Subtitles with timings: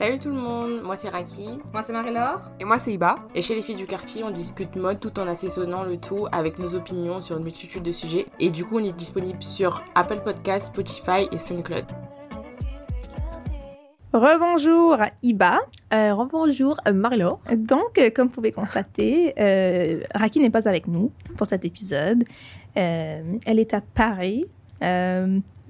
[0.00, 1.58] Salut tout le monde, moi c'est Raki.
[1.72, 2.52] Moi c'est Marie-Laure.
[2.60, 3.16] Et moi c'est Iba.
[3.34, 6.60] Et chez les filles du quartier, on discute mode tout en assaisonnant le tout avec
[6.60, 8.26] nos opinions sur une multitude de sujets.
[8.38, 11.84] Et du coup, on est disponible sur Apple Podcasts, Spotify et SoundCloud.
[14.12, 15.58] Rebonjour Iba.
[15.92, 17.40] Euh, rebonjour Marie-Laure.
[17.56, 22.22] Donc, euh, comme vous pouvez constater, euh, Raki n'est pas avec nous pour cet épisode.
[22.76, 24.44] Euh, elle est à Paris.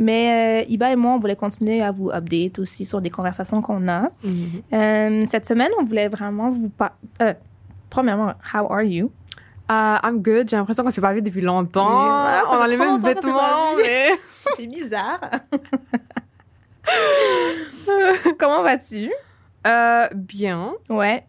[0.00, 3.10] Euh, mais euh, Iba et moi, on voulait continuer à vous update aussi sur des
[3.10, 4.10] conversations qu'on a.
[4.72, 7.34] Euh, cette semaine, on voulait vraiment vous parler.
[7.90, 9.10] premièrement, how are you?
[9.70, 10.48] Uh, I'm good.
[10.48, 11.86] J'ai l'impression qu'on s'est pas vu depuis longtemps.
[11.90, 14.10] On a les mêmes vêtements, mais...
[14.56, 15.20] C'est bizarre.
[18.38, 19.10] Comment vas-tu?
[19.66, 20.72] Euh, bien.
[20.88, 21.26] Ouais,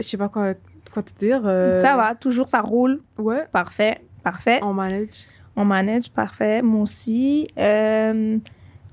[0.00, 0.54] Je sais pas quoi,
[0.92, 1.42] quoi te dire.
[1.44, 3.00] euh, ça va, toujours ça roule.
[3.18, 3.46] Ouais.
[3.52, 4.60] Parfait, parfait.
[4.62, 5.26] On manage.
[5.60, 6.62] On manage, parfait.
[6.62, 7.48] Moi aussi.
[7.58, 8.38] Euh,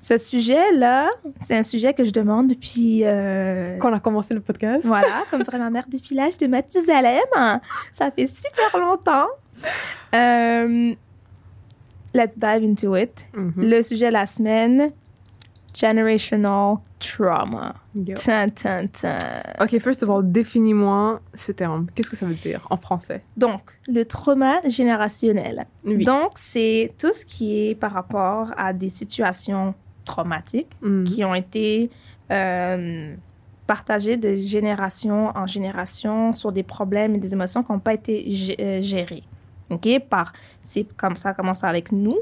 [0.01, 1.09] ce sujet-là,
[1.41, 3.01] c'est un sujet que je demande depuis.
[3.03, 4.81] euh, Quand on a commencé le podcast.
[4.85, 7.21] voilà, comme dirait ma mère, depuis l'âge de Mathusalem.
[7.93, 9.27] Ça fait super longtemps.
[10.13, 10.93] Euh,
[12.13, 13.25] let's dive into it.
[13.35, 13.53] Mhm.
[13.57, 14.91] Le sujet de la semaine
[15.75, 17.75] generational trauma.
[17.95, 18.15] Yo.
[18.15, 19.17] Tin, tin, tin.
[19.59, 21.87] Ok, first of all, définis-moi ce terme.
[21.93, 23.23] Qu'est-ce que ça veut dire en français?
[23.37, 25.65] Donc, le trauma générationnel.
[25.83, 26.03] Oui.
[26.05, 29.73] Donc, c'est tout ce qui est par rapport à des situations
[30.05, 31.03] traumatiques Mhm.
[31.03, 31.89] qui ont été
[32.31, 33.13] euh,
[33.67, 38.25] partagées de génération en génération sur des problèmes et des émotions qui n'ont pas été
[38.59, 39.23] euh, gérées.
[39.69, 39.87] OK?
[40.09, 40.31] Par,
[40.61, 42.17] c'est comme ça commence avec nous,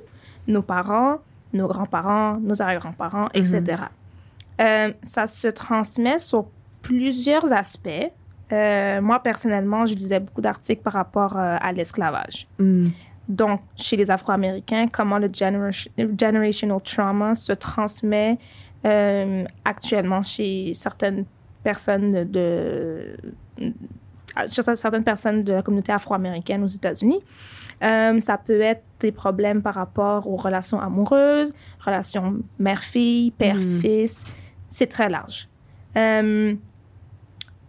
[0.47, 1.17] nos parents,
[1.53, 3.83] nos grands-parents, nos arrière-grands-parents, etc.
[4.61, 6.45] Euh, ça se transmet sur
[6.81, 8.11] plusieurs aspects.
[8.51, 12.47] Euh, moi, personnellement, je lisais beaucoup d'articles par rapport euh, à l'esclavage.
[12.59, 12.85] Mm.
[13.27, 18.37] Donc, chez les Afro-Américains, comment le genera- generational trauma se transmet
[18.85, 21.25] euh, actuellement chez certaines
[21.63, 23.15] personnes de,
[23.57, 27.21] chez certaines personnes de la communauté afro-américaine aux États-Unis.
[27.83, 34.23] Euh, ça peut être des problèmes par rapport aux relations amoureuses, relations mère-fille, père-fils.
[34.69, 35.49] C'est très large.
[35.97, 36.53] Euh,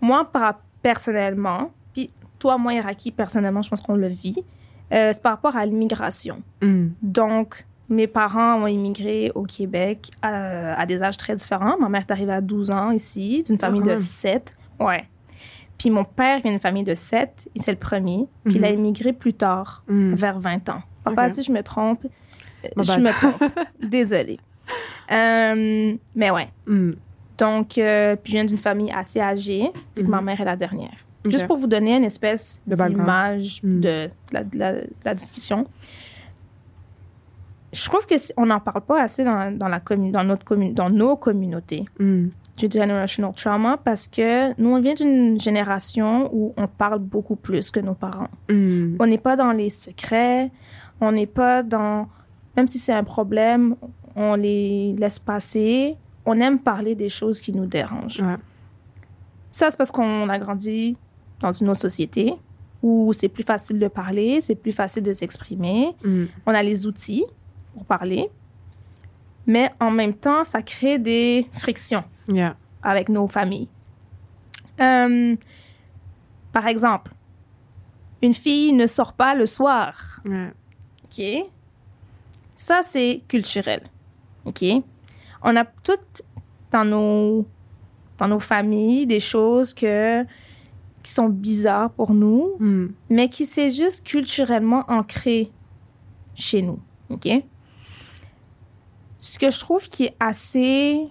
[0.00, 4.44] moi, par, personnellement, puis toi, moi, Iraki, personnellement, je pense qu'on le vit,
[4.92, 6.42] euh, c'est par rapport à l'immigration.
[6.62, 6.88] Mm.
[7.02, 11.76] Donc, mes parents ont immigré au Québec euh, à des âges très différents.
[11.78, 13.98] Ma mère est arrivée à 12 ans ici, d'une famille quand de même.
[13.98, 14.54] 7.
[14.81, 15.04] Ouais.
[15.78, 18.26] Puis mon père vient d'une famille de 7, et c'est le premier.
[18.44, 18.78] Puis il a Mhm.
[18.78, 20.14] immigré plus tard, Mm.
[20.14, 20.82] vers 20 ans.
[21.02, 21.32] Papa, Ok.
[21.32, 23.42] si je me trompe, euh, je me trompe.
[23.82, 24.38] Désolée.
[25.12, 26.48] Euh, mais ouais.
[26.66, 26.93] Mm.
[27.37, 30.25] Donc, euh, puis je viens d'une famille assez âgée, puis ma Mhm.
[30.25, 30.94] mère est la dernière.
[31.26, 35.64] Juste pour vous donner une espèce d'image de, la, de la- de la discussion.
[37.72, 40.90] Je trouve que on n'en parle pas assez dans, dans, la commu- dans, notre dans
[40.90, 42.28] nos communautés Mm.
[42.56, 47.70] Du generational trauma parce que nous, on vient d'une génération où on parle beaucoup plus
[47.70, 48.30] que nos parents.
[48.48, 48.96] Mm.
[49.00, 50.50] On n'est pas dans les secrets,
[51.00, 52.08] on n'est pas dans...
[52.56, 53.74] Même si c'est un problème,
[54.14, 55.96] on les laisse passer.
[56.24, 58.20] On aime parler des choses qui nous dérangent.
[58.20, 58.36] Ouais.
[59.50, 60.96] Ça, c'est parce qu'on a grandi
[61.40, 62.34] dans une autre société
[62.82, 65.94] où c'est plus facile de parler, c'est plus facile de s'exprimer.
[66.04, 66.24] Mm.
[66.46, 67.24] On a les outils
[67.72, 68.30] pour parler.
[69.46, 72.56] Mais en même temps, ça crée des frictions Yeah.
[72.82, 73.69] avec nos familles.
[74.81, 75.37] Euh,
[76.52, 77.12] par exemple,
[78.23, 80.20] une fille ne sort pas le soir.
[80.25, 81.23] OK?
[82.56, 83.82] Ça, c'est culturel.
[84.46, 84.64] OK?
[85.43, 86.23] On a toutes
[86.70, 87.47] dans nos,
[88.19, 90.25] dans nos familles des choses que,
[91.02, 92.87] qui sont bizarres pour nous, Hmm.
[93.11, 95.50] mais qui c'est juste culturellement ancré
[96.35, 96.79] chez nous.
[97.11, 97.29] OK?
[99.26, 101.09] Ce que je trouve qui est assez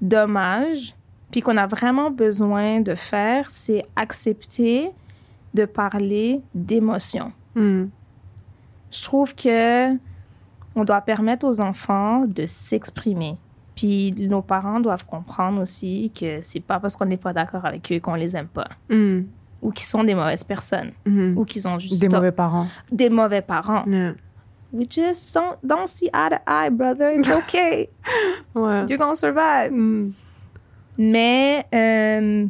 [0.00, 0.94] dommage,
[1.30, 4.90] puis qu'on a vraiment besoin de faire, c'est accepter
[5.54, 7.32] de parler d'émotions.
[7.54, 7.84] Hmm.
[8.90, 9.94] Je trouve que
[10.74, 13.36] on doit permettre aux enfants de s'exprimer.
[13.76, 17.90] Puis nos parents doivent comprendre aussi que c'est pas parce qu'on n'est pas d'accord avec
[17.92, 19.22] eux qu'on les aime pas Hmm.
[19.62, 21.36] ou qu'ils sont des mauvaises personnes Hmm.
[21.38, 22.66] ou qu'ils ont juste Des mauvais parents.
[22.90, 23.84] des mauvais parents.
[24.72, 27.10] We just don't, don't see eye to eye, brother.
[27.18, 27.88] It's okay.
[28.54, 28.86] Ouais.
[28.88, 29.70] You're gonna survive.
[29.70, 30.12] Hmm.
[30.98, 32.46] Mais euh,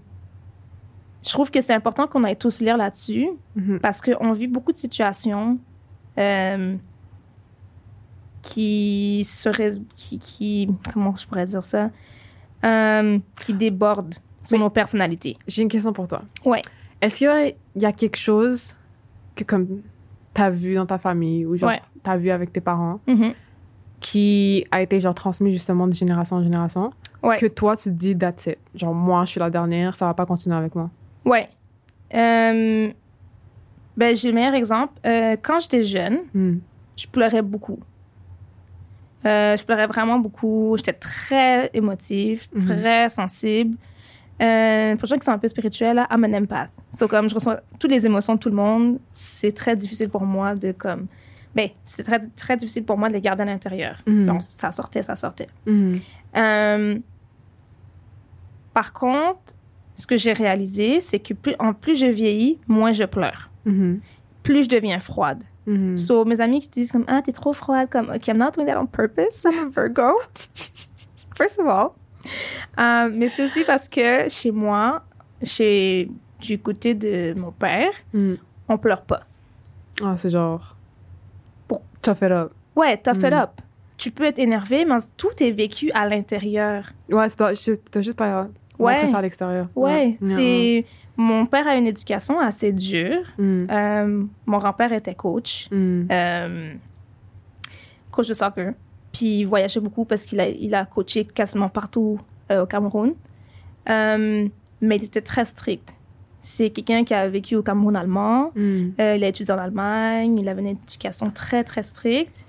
[1.24, 3.78] je trouve que c'est important qu'on aille tous lire là-dessus Mhm.
[3.80, 5.58] parce qu'on vit beaucoup de situations
[6.18, 6.76] euh,
[8.42, 9.72] qui seraient.
[9.94, 11.90] Qui, qui- comment je pourrais dire ça?
[12.64, 14.62] Euh, qui débordent sur Oui.
[14.64, 15.36] nos personnalités.
[15.48, 16.22] J'ai une question pour toi.
[16.44, 16.62] Ouais.
[17.00, 18.76] Est-ce qu'il y y a quelque chose
[19.34, 19.82] que comme
[20.34, 21.80] t'as vu dans ta famille ou genre Ouais.
[22.02, 23.32] t'as vu avec tes parents Mhm.
[24.00, 26.92] qui a été genre transmis justement de génération en génération
[27.22, 27.38] Ouais.
[27.38, 30.14] que toi tu te dis that's it genre moi je suis la dernière ça va
[30.14, 30.90] pas continuer avec moi
[31.24, 31.48] Ouais.
[32.14, 32.90] Euh,
[33.96, 34.92] ben, j'ai le meilleur exemple.
[35.06, 36.56] Euh, quand j'étais jeune, Hmm.
[36.96, 37.78] je pleurais beaucoup.
[39.24, 40.74] Euh, je pleurais vraiment beaucoup.
[40.76, 42.66] J'étais très émotive, Mhm.
[42.66, 43.76] très sensible.
[44.42, 46.70] Euh, pour les gens qui sont un peu spirituels, là, I'm an empath.
[46.90, 50.24] So, comme je reçois toutes les émotions de tout le monde, c'est très difficile pour
[50.24, 51.06] moi de comme.
[51.54, 53.98] Ben, c'est très, très difficile pour moi de les garder à l'intérieur.
[54.06, 54.26] Mhm.
[54.26, 55.48] Donc, ça sortait, ça sortait.
[55.66, 56.00] Mhm.
[56.36, 56.98] Euh,
[58.72, 59.54] par contre,
[59.94, 63.50] ce que j'ai réalisé, c'est que plus, en plus je vieillis, moins je pleure.
[63.66, 64.00] Mhm.
[64.42, 65.44] Plus je deviens froide.
[65.66, 65.98] Mhm.
[65.98, 68.66] So, mes amis qui disent comme ah t'es trop froide comme ok I'm not doing
[68.66, 70.14] that on purpose I'm a Virgo
[71.36, 71.94] first of all
[72.78, 75.02] Euh, mais c'est aussi parce que chez moi
[75.42, 76.08] chez
[76.40, 78.36] du côté de mon père Mhm.
[78.68, 79.22] on pleure pas
[80.02, 80.76] Ah, c'est genre
[81.68, 83.34] Pour- tough it up ouais tough it Mm.
[83.34, 83.50] up
[83.98, 88.48] tu peux être énervé mais tout est vécu à l'intérieur ouais dois juste pas
[88.78, 89.06] Ouais.
[89.06, 90.84] ça à l'extérieur ouais, c'est
[91.16, 93.66] mon père a une éducation assez dure Mhm.
[93.70, 96.08] Euh, mon grand-père était coach Mhm.
[96.10, 96.72] euh,
[98.10, 98.72] coach de soccer.
[99.12, 102.18] Puis il voyageait beaucoup parce qu'il a, il a coaché quasiment partout
[102.50, 103.14] euh, au Cameroun.
[103.88, 104.48] Euh,
[104.80, 105.94] mais il était très strict.
[106.40, 108.50] C'est quelqu'un qui a vécu au Cameroun allemand.
[108.56, 108.94] Mhm.
[109.00, 110.38] Euh, il a étudié en Allemagne.
[110.38, 112.46] Il avait une éducation très, très stricte.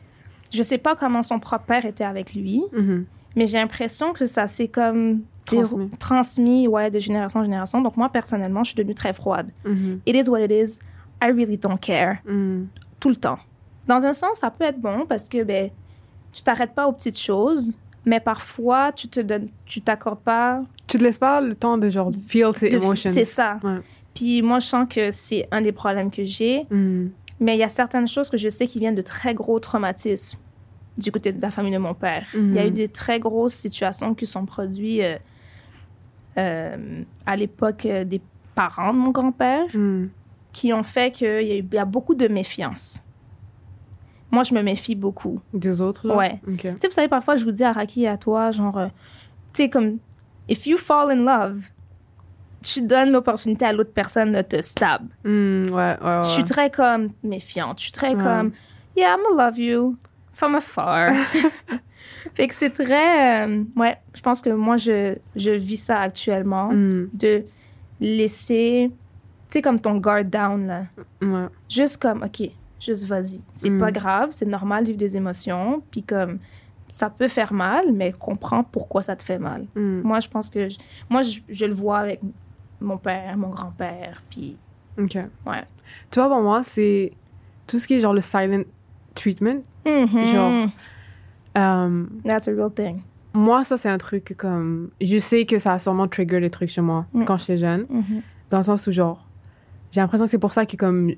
[0.52, 3.06] Je sais pas comment son propre père était avec lui, Mhm.
[3.36, 5.22] mais j'ai l'impression que ça s'est comme
[6.00, 6.68] Transmis.
[6.68, 7.82] ouais, de génération en génération.
[7.82, 9.50] Donc moi, personnellement, je suis devenue très froide.
[9.66, 10.00] Mhm.
[10.06, 10.80] It is what it is.
[11.22, 12.68] I really don't care Mhm.
[13.00, 13.40] tout le temps.
[13.88, 15.70] Dans un sens, ça peut être bon parce que ben,
[16.34, 17.72] tu t'arrêtes pas aux petites choses,
[18.06, 20.62] mais parfois tu te donnes, tu t'accordes pas.
[20.88, 23.60] tu te laisses pas le temps de genre feel tes emotions C'est ça.
[23.64, 23.80] Ouais.
[24.14, 27.12] Puis moi, je sens que c'est un des problèmes que j'ai, Mhm.
[27.40, 30.38] mais il y a certaines choses que je sais qui viennent de très gros traumatismes
[30.98, 32.28] du côté de la famille de mon père.
[32.36, 32.68] Il y a Mhm.
[32.68, 35.18] eu des très grosses situations qui sont produites euh,
[36.38, 38.22] euh, à l'époque euh, des
[38.56, 39.66] parents de mon grand-père.
[39.74, 40.10] Mhm.
[40.52, 43.02] qui ont fait qu'il y, y a beaucoup de méfiance.
[44.34, 45.40] Moi, je me méfie beaucoup.
[45.54, 46.16] des autres là?
[46.18, 46.40] Ouais.
[46.58, 48.88] Tu sais, vous savez, parfois, je vous dis à Raki et à toi, genre, euh,
[49.54, 50.00] tu sais, comme,
[50.50, 51.62] if you fall in love,
[52.64, 55.04] tu donnes l'opportunité à l'autre personne de te stab.
[55.24, 55.70] Mhm.
[55.72, 57.78] ouais ouais ouais Je suis très comme méfiante.
[57.78, 58.24] Je suis très Ouais.
[58.24, 58.52] comme,
[58.98, 59.98] yeah, I'm gonna love you
[60.34, 61.12] from afar.
[62.34, 66.70] fait que c'est très, euh, ouais, je pense que moi, je, je vis ça actuellement,
[66.72, 67.10] Mhm.
[67.14, 67.44] de
[68.02, 70.84] laisser, tu sais, comme ton guard down, là.
[71.22, 72.50] ouais juste comme, OK,
[72.86, 73.42] juste vas-y.
[73.54, 73.80] C'est Mm.
[73.80, 75.82] pas grave, c'est normal de vivre des émotions.
[75.92, 76.40] Puis comme,
[76.88, 79.66] ça peut faire mal, mais comprends pourquoi ça te fait mal.
[79.76, 80.02] Mhm.
[80.04, 80.78] Moi, je pense que, je-
[81.10, 82.20] moi, je, je le vois avec
[82.82, 84.58] mon père, mon grand-père, puis
[85.00, 85.16] ok
[85.48, 85.64] ouais.
[86.12, 87.14] tu vois pour moi c'est
[87.66, 88.64] tout ce qui est genre le silent
[89.16, 90.68] treatment Genre-
[91.58, 93.02] euh, That's a real thing.
[93.34, 96.70] moi ça c'est un truc comme je sais que ça a sûrement trigger des trucs
[96.70, 97.24] chez moi Mm.
[97.26, 98.22] quand j'étais jeune Mhm.
[98.52, 99.26] dans le sens où genre
[99.92, 101.12] j'ai l'impression que c'est pour ça que comme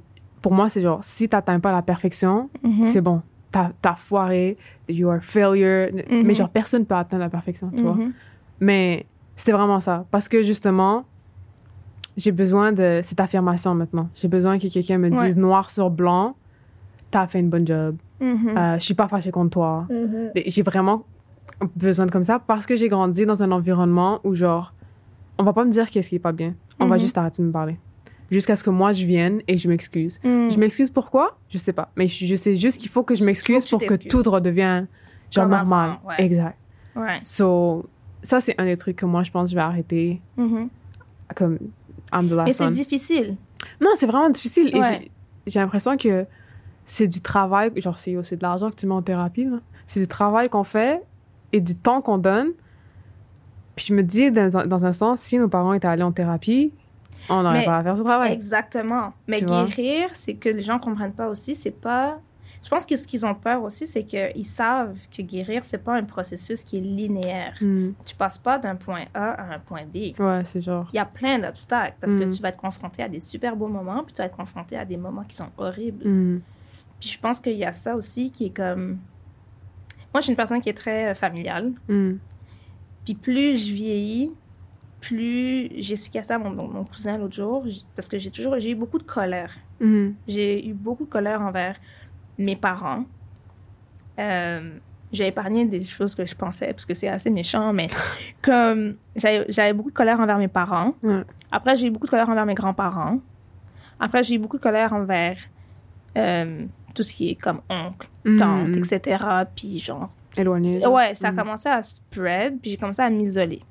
[0.46, 2.84] pour moi c'est genre si t'atteins pas la perfection Mhm.
[2.92, 3.18] c'est bon
[3.52, 6.22] t'as foiré you are failure Mhm.
[6.25, 8.12] mais genre personne peut atteindre la perfection tu vois Mhm.
[8.60, 11.04] mais c'était vraiment ça parce que justement
[12.22, 15.25] j'ai besoin de cette affirmation maintenant j'ai besoin que quelqu'un me Ouais.
[15.25, 16.36] dise noir sur blanc
[17.12, 18.50] t'as fait une bonne job Mhm.
[18.58, 20.32] Euh, je suis pas fâchée contre toi Mhm.
[20.54, 21.04] J'ai vraiment
[21.75, 24.74] besoin de comme ça parce que j'ai grandi dans un environnement où, genre,
[25.38, 26.54] on va pas me dire qu'est-ce qui est pas bien.
[26.80, 27.02] On va Mhm.
[27.02, 27.78] juste arrêter de me parler.
[28.32, 30.20] Jusqu'à ce que moi, je vienne et je m'excuse.
[30.24, 30.50] Mm.
[30.51, 31.38] Je m'excuse pourquoi?
[31.50, 31.91] Je sais pas.
[31.96, 34.88] Mais je, je sais juste qu'il faut que je m'excuse pour que tout redevienne,
[35.32, 35.98] genre, normal.
[36.08, 36.15] ouais.
[36.25, 36.58] Exact.
[36.96, 37.20] Ouais.
[37.24, 37.86] So,
[38.24, 40.70] ça, c'est un des trucs que moi, je pense que je vais arrêter Mhm.
[41.36, 41.60] comme
[42.13, 43.36] I'm the last Mais c'est difficile.
[43.82, 44.70] Non, c'est vraiment difficile.
[44.75, 45.00] Et Ouais.
[45.01, 45.12] j'ai-
[45.48, 46.25] j'ai l'impression que
[46.86, 49.48] c'est du travail, genre c'est c'est de l'argent que tu mets en thérapie.
[49.88, 51.01] C'est du travail qu'on fait
[51.53, 52.50] et du temps qu'on donne.
[53.75, 56.72] Puis je me dis, dans, dans un sens, si nos parents étaient allés en thérapie,
[57.29, 58.34] on n'aurait pas à faire ce travail.
[58.34, 59.13] Exactement.
[59.27, 62.20] Mais Tu guérir, c'est que les gens comprennent pas aussi, c'est pas.
[62.63, 65.96] Je pense que ce qu'ils ont peur aussi, c'est qu'ils savent que guérir, c'est pas
[65.96, 67.53] un processus qui est linéaire.
[67.62, 67.91] Hmm.
[68.05, 70.20] Tu passes pas d'un point A à un point B.
[70.20, 70.88] Ouais, c'est genre.
[70.91, 72.20] Il y a plein d'obstacles parce Mm.
[72.22, 74.75] que tu vas être confronté à des super beaux moments, puis tu vas être confronté
[74.77, 76.08] à des moments qui sont horribles.
[76.08, 76.41] hmm,
[77.00, 78.98] Puis je pense qu'il y a ça aussi qui est comme.
[80.12, 81.72] Moi, je suis une personne qui est très euh, familiale.
[81.88, 82.13] hmm,
[83.03, 84.32] Puis plus je vieillis,
[85.08, 87.64] plus j'expliquais ça à mon, mon- mon cousin l'autre jour,
[87.96, 89.54] parce que j'ai toujours j'ai eu beaucoup de colère.
[89.80, 91.76] hmm, J'ai eu beaucoup de colère envers
[92.38, 93.06] mes parents.
[94.20, 94.78] Euh,
[95.12, 97.88] j'ai épargné des choses que je pensais, parce que c'est assez méchant, mais
[98.42, 100.94] comme j'avais beaucoup de colère envers mes parents.
[101.04, 101.22] Ouais.
[101.52, 103.20] Après, j'ai eu beaucoup de colère envers mes grands-parents.
[104.00, 105.38] Après, j'ai eu beaucoup de colère envers
[106.18, 108.84] euh, tout ce qui est comme oncle, hmm, tante, hmm.
[108.84, 109.24] etc.
[109.56, 110.86] Puis genre, Éloigné.
[110.86, 111.36] Ouais, ça a Hmm.
[111.38, 113.62] commencé à spread, puis j'ai commencé à m'isoler.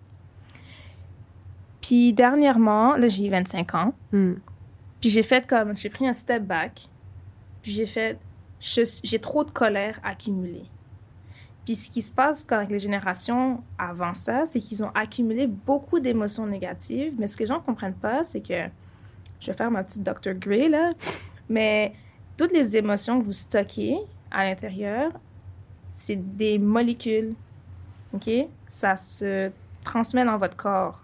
[1.84, 4.36] Puis dernièrement, là, j'ai 25 ans, Hmm.
[5.02, 6.88] puis j'ai fait comme, j'ai pris un step back,
[7.60, 8.18] puis j'ai fait,
[8.58, 10.64] j'ai trop de colère accumulée.
[11.66, 15.46] Puis ce qui se passe quand avec les générations avant ça, c'est qu'ils ont accumulé
[15.46, 18.64] beaucoup d'émotions négatives, mais ce que les gens ne comprennent pas, c'est que,
[19.40, 20.32] je vais faire ma petite Dr.
[20.38, 20.92] Gray, là,
[21.50, 21.92] mais
[22.38, 23.98] toutes les émotions que vous stockez
[24.30, 25.12] à l'intérieur,
[25.90, 27.34] c'est des molécules,
[28.14, 28.30] OK?
[28.66, 29.50] Ça se
[29.82, 31.03] transmet dans votre corps,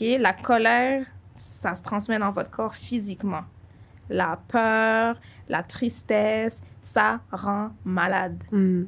[0.00, 0.04] OK?
[0.20, 3.42] La colère, ça se transmet dans votre corps physiquement.
[4.10, 5.18] La peur,
[5.48, 8.42] la tristesse, ça rend malade.
[8.50, 8.84] Hmm.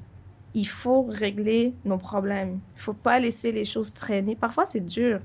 [0.54, 2.60] Il faut régler nos problèmes.
[2.76, 4.36] Il faut pas laisser les choses traîner.
[4.36, 5.20] Parfois, c'est dur.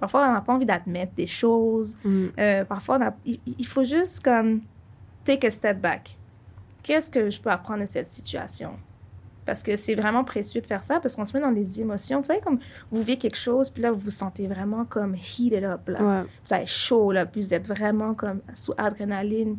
[0.00, 1.96] Parfois, on n'a pas envie d'admettre des choses.
[2.04, 2.26] Hmm.
[2.38, 4.60] Euh, parfois, on a- il, il faut juste comme
[5.24, 6.16] take a step back.
[6.82, 8.72] Qu'est-ce que je peux apprendre de cette situation?
[9.46, 12.20] Parce que c'est vraiment précieux de faire ça parce qu'on se met dans des émotions.
[12.20, 12.58] Vous savez, comme
[12.90, 15.88] vous vivez quelque chose, puis là, vous vous sentez vraiment comme heated up.
[15.88, 16.02] Là.
[16.02, 16.22] Ouais.
[16.46, 19.58] Vous avez chaud, là, puis vous êtes vraiment comme sous adrénaline.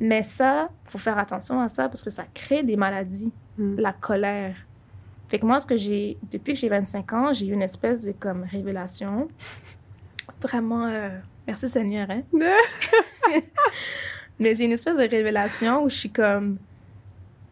[0.00, 3.80] Mais ça, faut faire attention à ça parce que ça crée des maladies, Mm.
[3.80, 4.54] la colère.
[5.28, 8.04] Fait que moi, ce que j'ai, depuis que j'ai 25 ans, j'ai eu une espèce
[8.04, 9.28] de comme révélation.
[10.40, 11.10] Vraiment, euh,
[11.46, 12.22] merci Seigneur, hein?
[14.38, 16.58] Mais j'ai une espèce de révélation où je suis comme,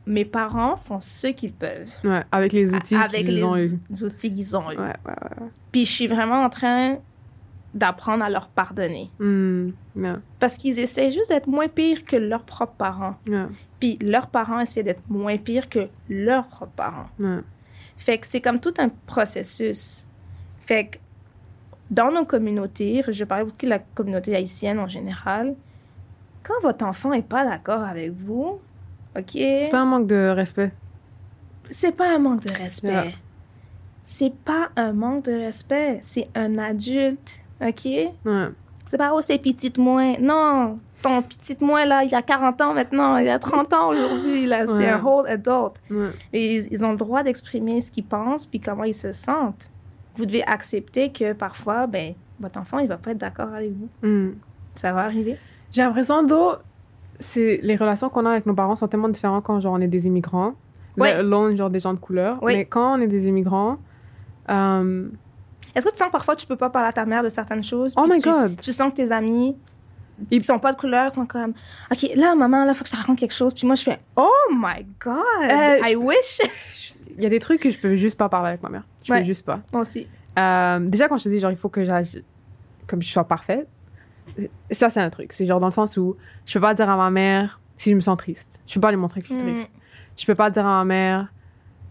[0.06, 1.92] mes parents font ce qu'ils peuvent.
[2.04, 3.78] Ouais, avec les outils qu'ils les ont eu.
[4.02, 4.76] outils qu'ils ont eu.
[4.76, 5.48] Ouais, ouais, ouais.
[5.72, 6.98] Puis je suis vraiment en train
[7.74, 9.10] d'apprendre à leur pardonner.
[9.18, 9.70] Hmm.
[9.96, 13.16] Ouais, Parce qu'ils essaient juste d'être moins pires que leurs propres parents.
[13.26, 13.46] ouais,
[13.80, 17.08] Puis leurs parents essaient d'être moins pires que leurs propres parents.
[17.18, 17.40] ouais.
[17.98, 20.04] Fait que c'est comme tout un processus.
[20.60, 20.98] Fait que
[21.90, 25.54] dans nos communautés, je parlais beaucoup de la communauté haïtienne en général,
[26.42, 28.60] quand votre enfant n'est pas d'accord avec vous,
[29.16, 30.72] OK, C'est pas un manque de respect.
[31.70, 32.88] c'est pas un manque de respect.
[32.88, 33.14] Ouais.
[34.02, 35.98] C'est pas un manque de respect.
[36.02, 37.84] C'est un adulte, OK?
[37.84, 38.48] Ouais.
[38.86, 40.14] C'est pas, oh, c'est petit de moins.
[40.20, 43.88] Non, ton petit de moins, là, il a 40 ans maintenant, il a 30 ans
[43.88, 44.66] aujourd'hui, là.
[44.66, 45.72] C'est un whole adult.
[45.90, 46.10] Ouais.
[46.32, 49.70] Et ils, ils ont le droit d'exprimer ce qu'ils pensent puis comment ils se sentent.
[50.14, 53.88] Vous devez accepter que parfois, ben, votre enfant, il va pas être d'accord avec vous.
[54.06, 54.34] Hmm.
[54.76, 55.36] Ça va arriver?
[55.72, 56.52] J'ai l'impression, d'eau,
[57.36, 60.06] les relations qu'on a avec nos parents sont tellement différentes quand genre on est des
[60.06, 60.54] immigrants.
[60.96, 61.12] Ouais.
[61.12, 62.38] Alone, genre des gens de couleur.
[62.44, 63.76] Mais quand on est des immigrants,
[64.50, 65.08] euh,
[65.74, 67.62] Est-ce que tu sens que parfois tu peux pas parler à ta mère de certaines
[67.64, 67.92] choses?
[67.98, 68.60] Oh my tu, God.
[68.62, 69.56] Tu sens que tes amis,
[70.30, 71.52] Ils- sont pas de couleur, ils sont comme,
[71.92, 73.52] OK, là, maman, là, faut que je te raconte quelque chose.
[73.52, 75.16] Puis moi, je fais, oh my God,
[75.52, 76.40] Euh, I wish.
[77.18, 78.84] il y a des trucs que je peux juste pas parler avec ma mère.
[79.04, 79.18] Je Ouais.
[79.20, 79.60] peux juste pas.
[79.72, 80.06] moi aussi.
[80.38, 82.22] Euh, déjà, quand je te dis, genre, il faut que j'agisse
[82.86, 83.68] comme je sois parfaite,
[84.70, 85.32] ça, c'est un truc.
[85.32, 87.94] C'est genre dans le sens où je peux pas dire à ma mère si je
[87.94, 88.60] me sens triste.
[88.66, 89.52] Je peux pas lui montrer que je suis Mm.
[89.54, 89.70] triste.
[90.16, 91.32] Je peux pas dire à ma mère,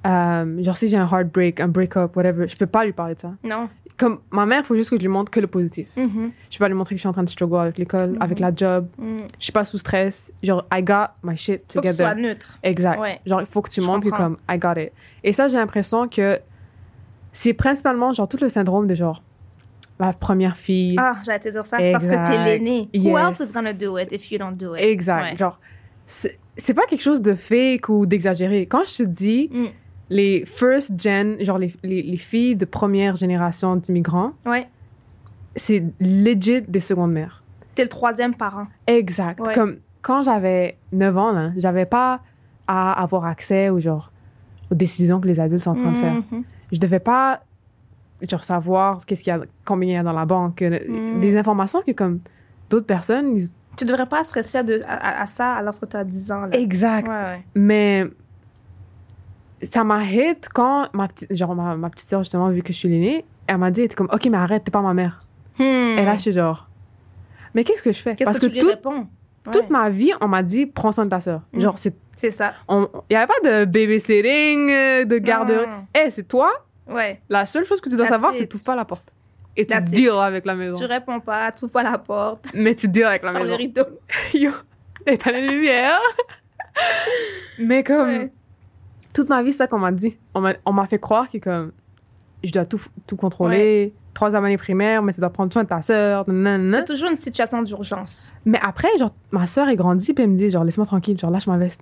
[0.08, 3.20] euh, genre, si j'ai un heartbreak, un break-up, whatever, je peux pas lui parler de
[3.20, 3.34] ça.
[3.44, 3.70] Non.
[3.98, 5.88] Comme ma mère, il faut juste que je lui montre que le positif.
[5.96, 6.32] Mhm.
[6.50, 8.22] Je peux pas lui montrer que je suis en train de struggle avec l'école, Mhm.
[8.22, 8.88] avec la job.
[8.98, 9.20] Mm.
[9.39, 10.34] Je suis pas sous stress.
[10.44, 12.13] Genre, I got my shit Faut que ce together.
[12.13, 12.60] soit neutre.
[12.62, 13.00] Exact.
[13.00, 13.20] Ouais.
[13.25, 14.92] Genre, il faut que tu Je montres que comme, I got it.
[15.24, 16.39] Et ça, j'ai l'impression que
[17.32, 19.24] c'est principalement, genre, tout le syndrome de genre,
[20.00, 20.96] la première fille.
[21.00, 22.90] Ah, j'allais te dire ça parce que t'es l'aîné.
[22.96, 24.82] Who else is gonna do it if you don't do it?
[24.82, 25.32] exact.
[25.32, 25.38] Ouais.
[25.38, 25.60] Genre,
[26.06, 28.66] c'est pas quelque chose de fake ou d'exagéré.
[28.66, 29.66] Quand je te dis, Mm.
[30.10, 34.68] les first gen, genre les, les, les filles de première génération d'immigrants, Ouais.
[35.56, 37.44] c'est legit des secondes mères.
[37.74, 38.68] T'es le troisième parent.
[38.88, 39.40] Exact.
[39.40, 39.54] Ouais.
[39.54, 42.22] Comme quand j'avais 9 ans, là, j'avais pas
[42.68, 44.12] à avoir accès aux, genre,
[44.72, 46.14] aux décisions que les adultes sont en train de faire.
[46.32, 46.44] Mhm.
[46.72, 47.42] Je devais pas
[48.22, 51.19] genre, savoir qu'est-ce qu'il y a, combien il y a dans la banque, euh, Mm.
[51.22, 52.19] des informations que comme
[52.69, 53.38] d'autres personnes.
[53.38, 56.45] ils- Tu devrais pas stresser à, de- à, à ça lorsque tu as 10 ans.
[56.45, 56.57] Là.
[56.57, 57.07] Exact.
[57.07, 57.43] Ouais, ouais.
[57.55, 58.05] Mais
[59.63, 62.77] ça m'a hit quand ma petite, genre, ma, ma petite soeur, justement, vu que je
[62.77, 65.25] suis l'aînée, elle m'a dit, elle était comme, OK, mais arrête, t'es pas ma mère.
[65.60, 66.69] Et là, je suis genre,
[67.53, 68.13] mais qu'est-ce que je fais?
[68.13, 68.15] Hmm.
[68.15, 69.07] Qu'est-ce Parce que, que, tu lui tout- réponds?
[69.45, 69.51] Ouais.
[69.53, 71.41] toute ma vie, on m'a dit, prends soin de ta soeur.
[71.53, 71.60] Mm.
[71.62, 72.53] Genre, c'est, C'est ça.
[72.69, 75.65] il y avait pas de babysitting, euh, de garderie.
[75.93, 76.51] Eh, c'est toi,
[76.88, 77.22] Ouais.
[77.30, 79.12] la seule chose que tu dois That's savoir, c'est tu pas la porte.
[79.58, 80.77] Et tu deals avec la maison.
[80.77, 83.50] Tu réponds pas, tu ouvres pas la porte, Mais tu deals avec la ferme le
[83.50, 83.58] maison.
[83.58, 83.84] rideau.
[84.34, 84.51] Yo,
[85.06, 86.01] éteins les lumières.
[87.60, 88.32] Mais comme, Ouais.
[89.13, 90.18] toute ma vie, c'est ça qu'on m'a dit.
[90.34, 91.72] On m'a, fait croire que comme,
[92.44, 93.94] je dois tout, tout contrôler.
[94.13, 96.24] Trois années primaires, mais tu dois prendre soin de ta sœur.
[96.25, 98.34] C'est toujours une situation d'urgence.
[98.46, 101.32] Mais après, genre, ma sœur est grandie, puis elle me dit, genre, laisse-moi tranquille, genre,
[101.32, 101.82] lâche ma veste.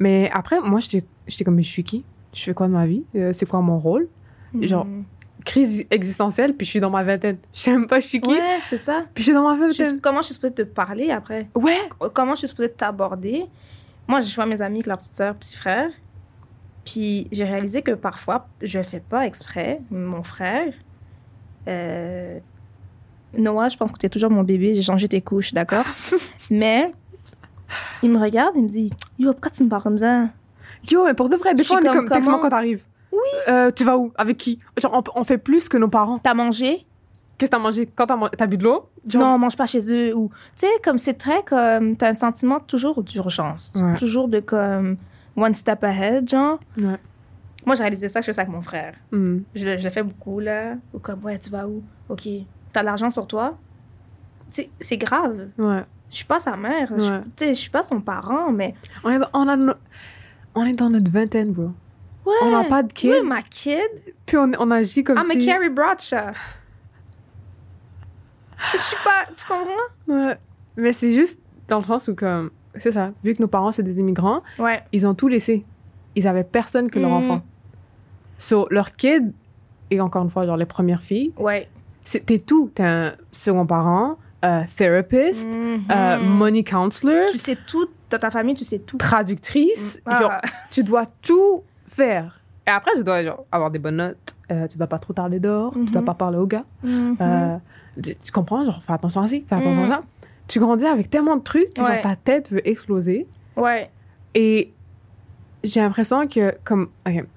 [0.00, 2.04] Mais après, moi, j'étais, j'étais comme, mais je suis qui?
[2.34, 3.04] Je fais quoi de ma vie?
[3.14, 4.08] Euh, c'est quoi mon rôle?
[4.60, 5.04] Genre, Mhm.
[5.44, 7.38] Crise existentielle, puis je suis dans ma vingtaine.
[7.52, 8.30] Je sais même pas, je suis qui?
[8.30, 9.02] Ouais, c'est ça.
[9.12, 10.00] Puis je suis dans ma Je vingtaine.
[10.00, 11.48] comment je suis supposée te parler après?
[11.56, 11.80] Ouais!
[12.14, 13.46] Comment je suis supposée t'aborder?
[14.06, 15.88] Moi, je vois mes amis avec leur petite soeur, petit frère.
[16.84, 19.80] Puis j'ai réalisé que parfois, je fais pas exprès.
[19.90, 20.72] Mon frère,
[21.66, 22.38] euh,
[23.36, 25.84] Noah, je pense que tu es toujours mon bébé, j'ai changé tes couches, d'accord?
[26.50, 26.92] Mais
[28.02, 30.28] il me regarde, il me dit Yo, pourquoi tu me parles comme ça?
[30.90, 32.38] Yo, mais pour de vrai, des fois, on est comme, comme, comment?
[32.40, 32.82] quand t'arrives?
[33.12, 33.72] Oui.
[33.76, 34.12] tu vas où?
[34.16, 34.58] Avec qui?
[34.80, 36.18] Genre, on, on fait plus que nos parents.
[36.18, 36.86] T'as mangé?
[37.38, 37.86] Qu'est-ce que t'as mangé?
[37.94, 38.88] Quand t'as, man- t'as bu de l'eau?
[39.08, 40.14] Genre- Non, mange pas chez eux.
[40.16, 41.96] Ou, tu sais, comme c'est très comme.
[41.96, 43.72] T'as un sentiment toujours d'urgence.
[43.76, 43.96] Ouais.
[43.96, 44.96] Toujours de comme.
[45.36, 46.58] One step ahead, genre.
[46.76, 46.98] Ouais.
[47.64, 48.94] Moi, j'ai réalisé ça, je fais ça avec mon frère.
[49.12, 49.38] Hmm.
[49.54, 50.74] Je, le- je le fais beaucoup, là.
[50.92, 51.82] Ou comme, ouais, tu vas où?
[52.08, 52.28] OK.
[52.72, 53.56] T'as de l'argent sur toi?
[54.48, 55.48] C'est c'est grave.
[55.58, 55.84] Ouais.
[56.10, 56.92] Je suis pas sa mère.
[56.98, 57.20] Je- Ouais.
[57.36, 58.74] Tu sais, je suis pas son parent, mais.
[59.04, 59.72] On est, dans- on, a no-
[60.54, 61.70] on est dans notre vingtaine, bro.
[62.24, 62.32] Ouais.
[62.42, 63.80] On n'a pas de kid, Oui, ma kid.
[64.26, 65.42] puis on, on agit comme I'm si...
[65.48, 66.32] a Carrie Bradshaw.
[68.72, 69.26] Je suis pas.
[69.36, 69.72] Tu comprends?
[70.08, 70.36] Ouais.
[70.76, 72.50] Mais c'est juste dans le sens où, comme...
[72.78, 73.10] C'est ça.
[73.22, 74.82] Vu que nos parents, c'est des immigrants, Ouais.
[74.92, 75.64] ils ont tout laissé.
[76.16, 77.16] Ils avaient personne que leur Mhm.
[77.16, 77.42] enfant.
[78.38, 79.32] So, leur kid,
[79.90, 81.68] et encore une fois, genre les premières filles, Ouais.
[82.24, 82.70] t'es tout.
[82.74, 87.86] T'es un second parent, euh, therapist, euh, money counselor, Tu sais tout.
[88.10, 88.96] Dans ta famille, tu sais tout.
[88.98, 90.00] traductrice.
[90.06, 90.20] Ah.
[90.20, 90.32] Genre,
[90.70, 92.40] tu dois tout faire.
[92.66, 94.34] Et après, tu dois genre, avoir des bonnes notes.
[94.50, 95.72] Euh, tu dois pas trop tarder dehors.
[95.74, 96.06] Tu dois Mhm.
[96.06, 96.64] pas parler aux gars.
[96.82, 97.16] Mhm.
[97.20, 97.56] Euh,
[98.02, 98.64] tu, tu comprends?
[98.64, 99.90] Genre, fais attention à ci, fais attention Mhm.
[99.92, 100.02] à ça.
[100.48, 103.26] Tu grandis avec tellement de trucs que genre, ta tête veut exploser.
[103.56, 103.90] Ouais.
[104.34, 104.72] Et
[105.64, 106.88] j'ai l'impression que, comme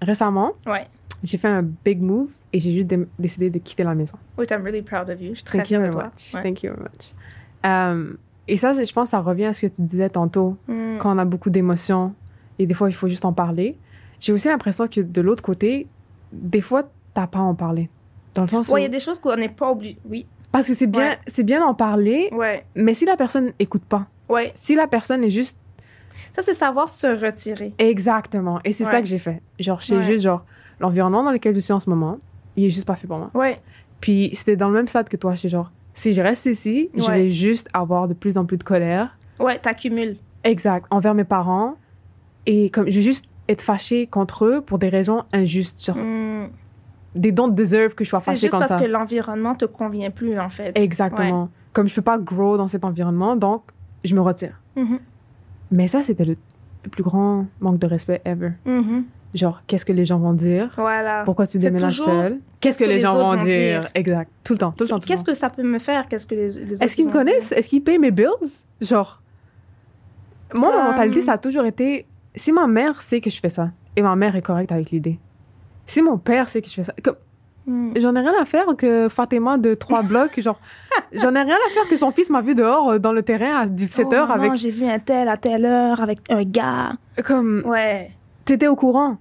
[0.01, 0.87] récemment, Ouais.
[1.23, 4.17] j'ai fait un big move et j'ai juste dé- décidé de quitter la maison.
[4.37, 5.29] Oui, I'm really proud of you.
[5.31, 6.03] Je suis très Thank you very toi.
[6.05, 6.33] much.
[6.33, 6.43] Ouais.
[6.43, 7.13] Thank you very much.
[7.63, 10.57] Um, et ça, je pense ça revient à ce que tu disais tantôt.
[10.67, 10.97] Mm.
[10.99, 12.13] quand on a beaucoup d'émotions
[12.57, 13.77] et des fois il faut juste en parler.
[14.19, 15.87] J'ai aussi l'impression que de l'autre côté,
[16.31, 17.89] des fois t'as pas à en parler.
[18.33, 19.97] Dans le sens Ouais, il y a des choses qu'on n'est pas obligé.
[20.09, 20.25] Oui.
[20.51, 21.17] Parce que c'est bien, Ouais.
[21.27, 22.65] c'est bien d'en parler, Ouais.
[22.75, 24.51] mais si la personne écoute pas, Ouais.
[24.55, 25.57] si la personne est juste
[26.33, 27.73] Ça, c'est savoir se retirer.
[27.77, 29.41] exactement, et c'est ça que j'ai fait.
[29.59, 30.45] Genre, j'ai juste genre
[30.79, 32.17] l'environnement dans lequel je suis en ce moment,
[32.55, 33.31] il est juste pas fait pour moi.
[33.33, 33.59] Ouais.
[34.01, 37.09] Puis c'était dans le même stade que toi, j'étais genre si je reste ici, je
[37.09, 39.17] vais juste avoir de plus en plus de colère.
[39.39, 40.17] Ouais, t'accumules.
[40.43, 41.75] Exact, envers mes parents.
[42.45, 45.85] Et comme je vais juste être fâchée contre eux pour des raisons injustes.
[45.85, 46.49] Genre, Mm.
[47.15, 48.85] des don't deserve que je sois C'est fâchée juste contre parce ça.
[48.85, 50.71] que l'environnement te convient plus, en fait.
[50.75, 51.49] Exactement.
[51.73, 53.63] Comme je peux pas grow dans cet environnement, donc
[54.03, 54.59] je me retire.
[54.75, 54.99] Mhm.
[55.71, 56.37] Mais ça, c'était le,
[56.91, 58.51] plus grand manque de respect ever.
[58.65, 59.05] Mhm.
[59.33, 60.71] Genre, qu'est-ce que les gens vont dire?
[60.77, 61.23] Voilà.
[61.25, 62.39] Pourquoi tu C'est déménages toujours, seul?
[62.61, 63.81] Qu'est-ce que, les, gens vont dire?
[63.81, 63.89] dire?
[63.95, 64.31] Exact.
[64.43, 66.07] Tout le temps, tout le temps, Qu'est-ce que ça peut me faire?
[66.07, 67.51] Qu'est-ce que les, les autres Est-ce qu'ils me connaissent?
[67.51, 68.29] Est-ce qu'ils payent mes bills?
[68.81, 69.21] Genre,
[70.53, 72.05] moi, ma Comme- mentalité, ça a toujours été,
[72.35, 75.19] si ma mère sait que je fais ça, et ma mère est correcte avec l'idée,
[75.85, 77.15] si mon père sait que je fais ça, comme,
[77.67, 77.93] Mm.
[77.99, 80.59] j'en ai rien à faire que Fatima de trois blocs, genre,
[81.11, 83.55] j'en ai rien à faire que son fils m'a vu dehors euh, dans le terrain
[83.61, 86.91] à 17h Oh, avec, maman, j'ai vu un tel à telle heure avec un gars.
[87.23, 88.11] comme, Ouais.
[88.45, 89.17] t'étais au courant.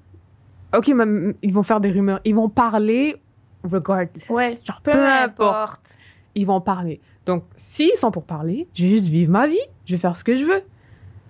[0.77, 3.17] Ok, même, ils vont faire des rumeurs, ils vont parler
[3.63, 4.29] regardless.
[4.29, 4.59] Ouais.
[4.63, 5.97] Genre, Peu, importe.
[6.35, 7.01] ils vont parler.
[7.25, 10.23] Donc, s'ils sont pour parler, je vais juste vivre ma vie, je vais faire ce
[10.25, 10.61] que je veux.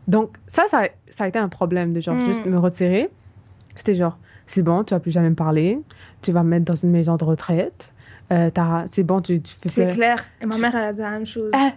[0.08, 2.24] Donc, ça, ça, ça a été un problème de genre Mm.
[2.26, 3.10] juste me retirer.
[3.74, 5.80] C'était genre, c'est bon, tu vas plus jamais me parler,
[6.22, 7.92] tu vas me mettre dans une maison de retraite,
[8.32, 8.50] euh,
[8.90, 10.24] c'est bon, tu, tu fais C'est clair.
[10.40, 11.50] Et ma mère, elle a dit la même chose.
[11.54, 11.72] Ah,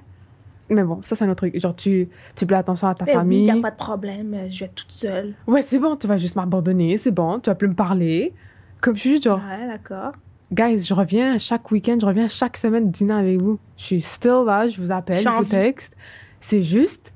[0.69, 1.57] Mais bon, ça, c'est un autre truc.
[1.59, 3.39] Genre, tu, tu plais attention à ta Eh oui, famille.
[3.47, 5.33] il n'y a pas de problème, euh, je vais être toute seule.
[5.47, 8.33] Ouais, c'est bon, tu vas juste m'abandonner, c'est bon, tu vas plus me parler.
[8.81, 10.11] Comme je suis juste genre, Ouais, d'accord.
[10.53, 13.57] guys, je reviens chaque week-end, je reviens chaque semaine dîner avec vous.
[13.77, 15.95] Je suis still là, je vous appelle, Je vous texte.
[16.41, 17.13] C'est juste,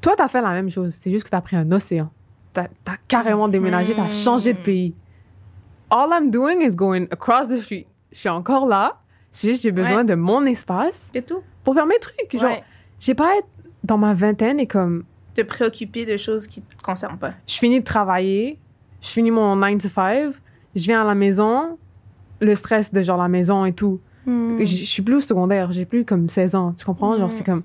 [0.00, 0.98] toi, t'as fait la même chose.
[1.00, 2.10] C'est juste que t'as pris un océan.
[2.52, 4.94] T'as as carrément déménagé, t'as changé de pays.
[5.90, 7.86] All I'm doing is going across the street.
[8.12, 8.96] Je suis encore là.
[9.30, 10.04] C'est juste, j'ai besoin Ouais.
[10.04, 11.40] de mon espace C'est tout.
[11.64, 12.32] pour faire mes trucs.
[12.32, 12.62] Genre, Ouais.
[12.98, 13.48] j'ai pas être
[13.84, 15.04] dans ma vingtaine et comme,
[15.34, 17.32] Te préoccuper de choses qui ne te concernent pas.
[17.46, 18.58] je finis de travailler,
[19.02, 20.32] je finis mon 9 to 5,
[20.74, 21.76] je viens à la maison,
[22.40, 24.00] le stress de genre la maison et tout.
[24.24, 24.58] Hmm.
[24.60, 27.16] Je suis plus au secondaire, j'ai plus comme 16 ans, tu comprends?
[27.18, 27.30] Genre, Mhm.
[27.30, 27.62] c'est comme.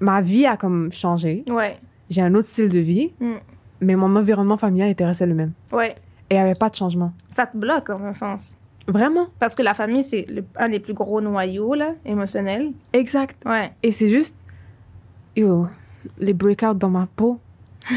[0.00, 1.44] Ma vie a comme changé.
[1.48, 3.34] Ouais, J'ai un autre style de vie, Mm.
[3.82, 5.52] mais mon environnement familial était resté le même.
[5.72, 5.94] ouais.
[6.30, 7.12] Et il n'y avait pas de changement.
[7.28, 8.56] Ça te bloque dans un sens.
[8.86, 9.26] Vraiment?
[9.40, 12.70] Parce que la famille, c'est un des plus gros noyaux, là, émotionnels.
[12.92, 13.36] Exact.
[13.46, 13.72] Ouais.
[13.82, 14.36] Et c'est juste.
[15.36, 15.66] Yo,
[16.18, 17.40] les breakouts dans ma peau.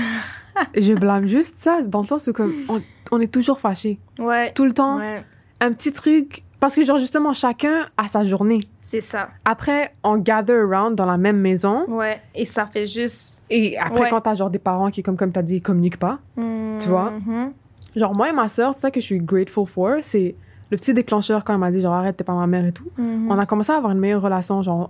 [0.75, 3.99] je blâme juste ça, dans le sens où comme on, on est toujours fâchés.
[4.19, 4.51] Ouais.
[4.53, 5.23] Tout le temps, Ouais.
[5.61, 6.43] un petit truc.
[6.63, 8.59] Parce que, genre, justement, chacun a sa journée.
[8.81, 9.27] C'est ça.
[9.43, 11.83] Après, on gather around dans la même maison.
[11.89, 12.21] Ouais.
[12.33, 13.43] Et ça fait juste.
[13.49, 14.09] Et après, Ouais.
[14.09, 16.19] quand t'as genre des parents qui, comme, comme t'as dit, communiquent pas.
[16.37, 17.11] Tu vois?
[17.11, 17.51] Mhm.
[17.97, 19.95] Genre, moi et ma soeur, c'est ça que je suis grateful for.
[20.03, 20.35] C'est
[20.71, 22.87] le petit déclencheur quand elle m'a dit, genre, arrête, t'es pas ma mère et tout.
[22.97, 23.29] Mhm.
[23.29, 24.61] On a commencé à avoir une meilleure relation.
[24.61, 24.89] Genre,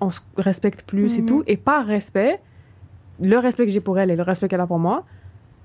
[0.00, 1.26] on se respecte plus et Mhm.
[1.28, 1.42] tout.
[1.46, 2.40] Et par respect,
[3.20, 5.04] le respect que j'ai pour elle et le respect qu'elle a pour moi,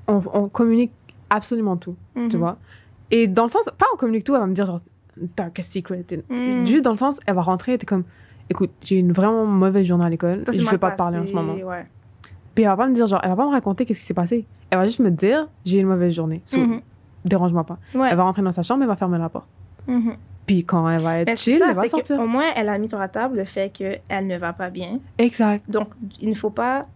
[0.10, 0.92] on, on communique
[1.30, 1.96] absolument tout.
[2.30, 2.58] Tu vois?
[3.12, 4.82] Et dans le sens, pas on communique tout, elle va me dire, genre,
[5.38, 6.06] darkest secret.
[6.30, 6.66] Mhm.
[6.66, 8.04] Juste dans le sens, elle va rentrer et t'es comme,
[8.50, 10.44] écoute, j'ai une vraiment mauvaise journée à l'école.
[10.52, 11.54] Je veux pas te parler en ce moment.
[11.54, 11.86] Ouais.
[12.56, 14.14] Puis elle va pas me dire, genre, elle va pas me raconter qu'est-ce qui s'est
[14.14, 14.46] passé.
[14.70, 16.42] Elle va juste me dire, j'ai une mauvaise journée.
[16.46, 16.82] So, Mhm.
[17.24, 17.78] Dérange-moi pas.
[17.94, 18.08] Ouais.
[18.10, 19.46] Elle va rentrer dans sa chambre, elle va fermer la porte.
[19.88, 20.16] Mhm.
[20.48, 22.18] Puis quand elle va être chill, ça, elle va sortir.
[22.18, 25.00] qu'au moins, elle a mis sur la table le fait qu'elle ne va pas bien.
[25.20, 25.70] Exact.
[25.70, 26.88] Donc, il ne faut pas.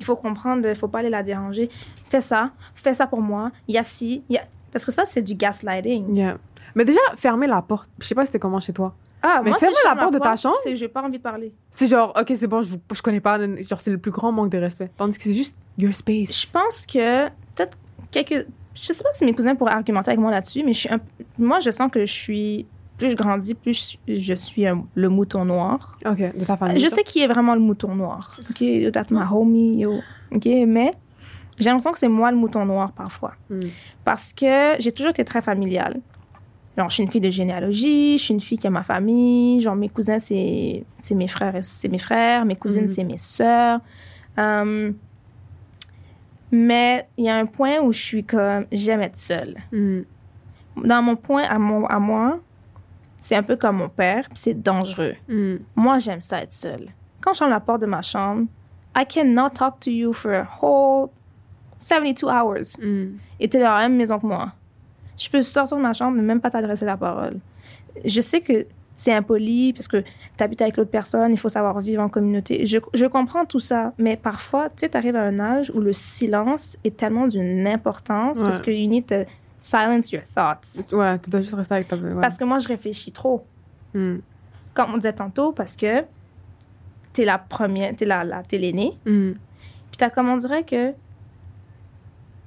[0.00, 1.70] Il faut comprendre, il ne faut pas aller la déranger.
[2.04, 3.50] Fais ça, fais ça pour moi.
[3.66, 4.42] Il y a il y a.
[4.72, 6.14] Parce que ça, c'est du gaslighting.
[6.14, 6.38] Yeah.
[6.78, 7.90] Mais déjà, fermer la porte.
[7.98, 8.94] Je sais pas c'était comment chez toi.
[9.20, 10.54] Ah, Mais moi, ferme si je la porte de ta chambre.
[10.62, 11.52] C'est j'ai pas envie de parler.
[11.72, 13.36] C'est genre, ok, c'est bon, je, vous- je connais pas.
[13.38, 14.88] Genre, c'est le plus grand manque de respect.
[14.96, 16.40] Tandis que c'est juste your space.
[16.40, 17.76] Je pense que peut-être
[18.12, 18.46] quelques.
[18.76, 21.00] Je sais pas si mes cousins pourraient argumenter avec moi là-dessus, mais je suis un-
[21.36, 22.64] moi, je sens que je suis.
[22.96, 25.98] Plus je grandis, plus je suis, je suis un- le mouton noir.
[26.06, 26.78] Ok, de ta famille.
[26.78, 28.36] Je sais qui est vraiment le mouton noir.
[28.50, 29.94] OK, yo, that's my homie, yo.
[30.32, 30.92] OK, mais
[31.58, 33.32] j'ai l'impression que c'est moi le mouton noir parfois.
[33.50, 33.60] Hmm.
[34.04, 36.00] Parce que j'ai toujours été très familiale.
[36.78, 39.60] Genre, je suis une fille de généalogie, je suis une fille qui a ma famille.
[39.60, 42.44] Genre, mes cousins, c'est mes frères, c'est mes frères.
[42.44, 42.88] Mes cousines, Mhm.
[42.88, 43.80] c'est mes sœurs.
[44.36, 44.94] Hum,
[46.52, 49.56] mais il y a un point où je suis comme, j'aime être seule.
[49.72, 50.02] Hmm.
[50.76, 52.38] Dans mon point à, mon, à moi,
[53.20, 55.14] c'est un peu comme mon père, c'est dangereux.
[55.28, 55.56] Hmm.
[55.74, 56.86] Moi, j'aime ça être seule.
[57.20, 58.46] Quand je ferme la porte de ma chambre,
[58.96, 61.08] I cannot talk to you for a whole
[61.80, 62.76] 72 hours.
[63.40, 64.52] Et t'es dans la même maison que moi.
[65.18, 67.38] Je peux sortir de ma chambre, mais même pas t'adresser la parole.
[68.04, 70.02] Je sais que c'est impoli, parce que
[70.36, 72.66] t'habites avec l'autre personne, il faut savoir vivre en communauté.
[72.66, 75.92] Je, je comprends tout ça, mais parfois, tu sais, t'arrives à un âge où le
[75.92, 78.64] silence est tellement d'une importance, parce Ouais.
[78.64, 79.24] que you need to
[79.60, 80.84] silence your thoughts.
[80.92, 81.96] Ouais, tu dois juste rester avec ta.
[81.96, 82.20] Ouais.
[82.20, 83.44] Parce que moi, je réfléchis trop.
[83.94, 84.16] Hmm.
[84.74, 86.02] Comme on disait tantôt, parce que
[87.12, 89.32] t'es la première, t'es la, la, t'es l'aînée, Hmm.
[89.32, 90.92] puis t'as comme on dirait que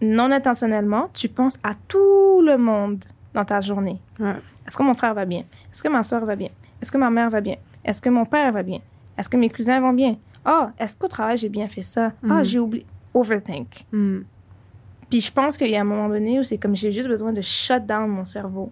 [0.01, 3.99] non intentionnellement, tu penses à tout le monde dans ta journée.
[4.19, 4.35] Ouais.
[4.67, 5.43] Est-ce que mon frère va bien?
[5.71, 6.49] Est-ce que ma soeur va bien?
[6.81, 7.55] Est-ce que ma mère va bien?
[7.83, 8.79] Est-ce que mon père va bien?
[9.17, 10.17] Est-ce que mes cousins vont bien?
[10.43, 12.13] Ah, est-ce qu'au travail, j'ai bien fait ça?
[12.23, 12.43] Ah, Mhm.
[12.43, 12.85] j'ai oublié.
[13.13, 13.85] Overthink.
[13.91, 14.21] Hmm.
[15.09, 17.33] Puis je pense qu'il y a un moment donné où c'est comme j'ai juste besoin
[17.33, 18.71] de shut down mon cerveau.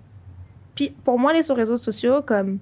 [0.76, 2.60] Puis pour moi, les réseaux sociaux, comme,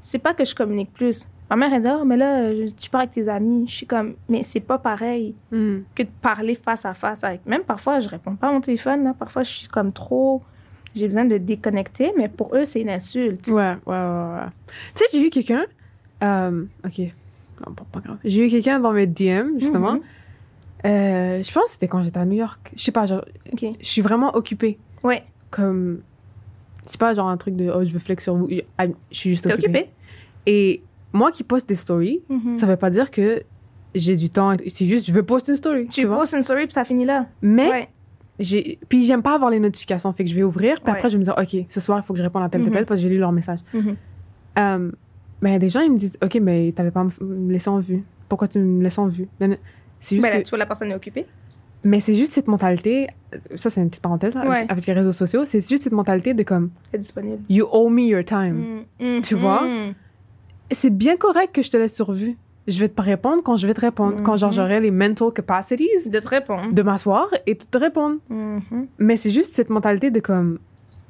[0.00, 1.26] c'est pas que je communique plus.
[1.52, 3.66] Ma mère, elle dit, oh, mais là, euh, tu parles avec tes amis.
[3.68, 5.80] Je suis comme, mais c'est pas pareil Hmm.
[5.94, 7.44] que de parler face à face avec.
[7.46, 9.04] Même parfois, je réponds pas à mon téléphone.
[9.04, 9.14] Là.
[9.18, 10.40] Parfois, je suis comme trop.
[10.94, 13.48] J'ai besoin de déconnecter, mais pour eux, c'est une insulte.
[13.48, 14.46] Ouais, ouais, ouais, ouais.
[14.94, 15.64] Tu sais, j'ai eu quelqu'un.
[16.22, 16.98] euh, ok.
[17.66, 18.16] Non, pas, pas grave.
[18.24, 19.94] J'ai eu quelqu'un dans mes DM, justement.
[19.94, 20.00] Mhm.
[20.86, 22.72] Euh, je pense que c'était quand j'étais à New York.
[22.76, 23.64] Je sais pas, genre, OK.
[23.80, 24.78] je suis vraiment occupée.
[25.04, 25.22] Ouais.
[25.50, 26.00] Comme.
[26.86, 28.48] C'est pas genre un truc de oh, je veux flex sur vous.
[28.48, 28.60] Je
[29.10, 29.64] suis juste occupée.
[29.66, 29.90] occupé?
[30.46, 32.54] Et moi qui poste des stories, Mhm.
[32.54, 33.42] ça veut pas dire que
[33.94, 34.56] j'ai du temps.
[34.68, 35.86] C'est juste, je veux poster une story.
[35.88, 36.18] Tu vois.
[36.18, 37.26] postes une story, puis ça finit là.
[37.42, 37.88] Mais Ouais.
[38.38, 40.98] j'ai puis j'aime pas avoir les notifications fait que je vais ouvrir puis Ouais.
[40.98, 42.62] après je vais me dire ok ce soir il faut que je réponde à tel
[42.62, 42.74] tel Mhm.
[42.74, 43.96] tel parce que j'ai lu leur message Mhm.
[44.58, 44.90] Euh,
[45.42, 47.68] mais il y a des gens ils me disent ok mais t'avais pas me laisser
[47.68, 49.28] en vue pourquoi tu me laisses en vue?
[50.00, 51.26] C'est juste Ben là, que- tu vois, la personne est occupée.
[51.84, 53.08] mais c'est juste cette mentalité
[53.56, 54.56] ça c'est une petite parenthèse là, Ouais.
[54.56, 57.42] avec, avec les réseaux sociaux c'est juste cette mentalité de comme C'est disponible.
[57.50, 59.62] you owe me your time Mm, mm, Tu vois?
[59.66, 59.94] mm.
[60.74, 62.36] C'est bien correct que je te laisse sur vue.
[62.68, 64.22] Je vais te répondre quand je vais te répondre.
[64.22, 64.52] Quand Mhm.
[64.52, 66.72] j'aurai les mental capacities De te répondre.
[66.72, 68.16] de m'asseoir et de te répondre.
[68.28, 68.86] Mhm.
[68.98, 70.58] Mais c'est juste cette mentalité de comme,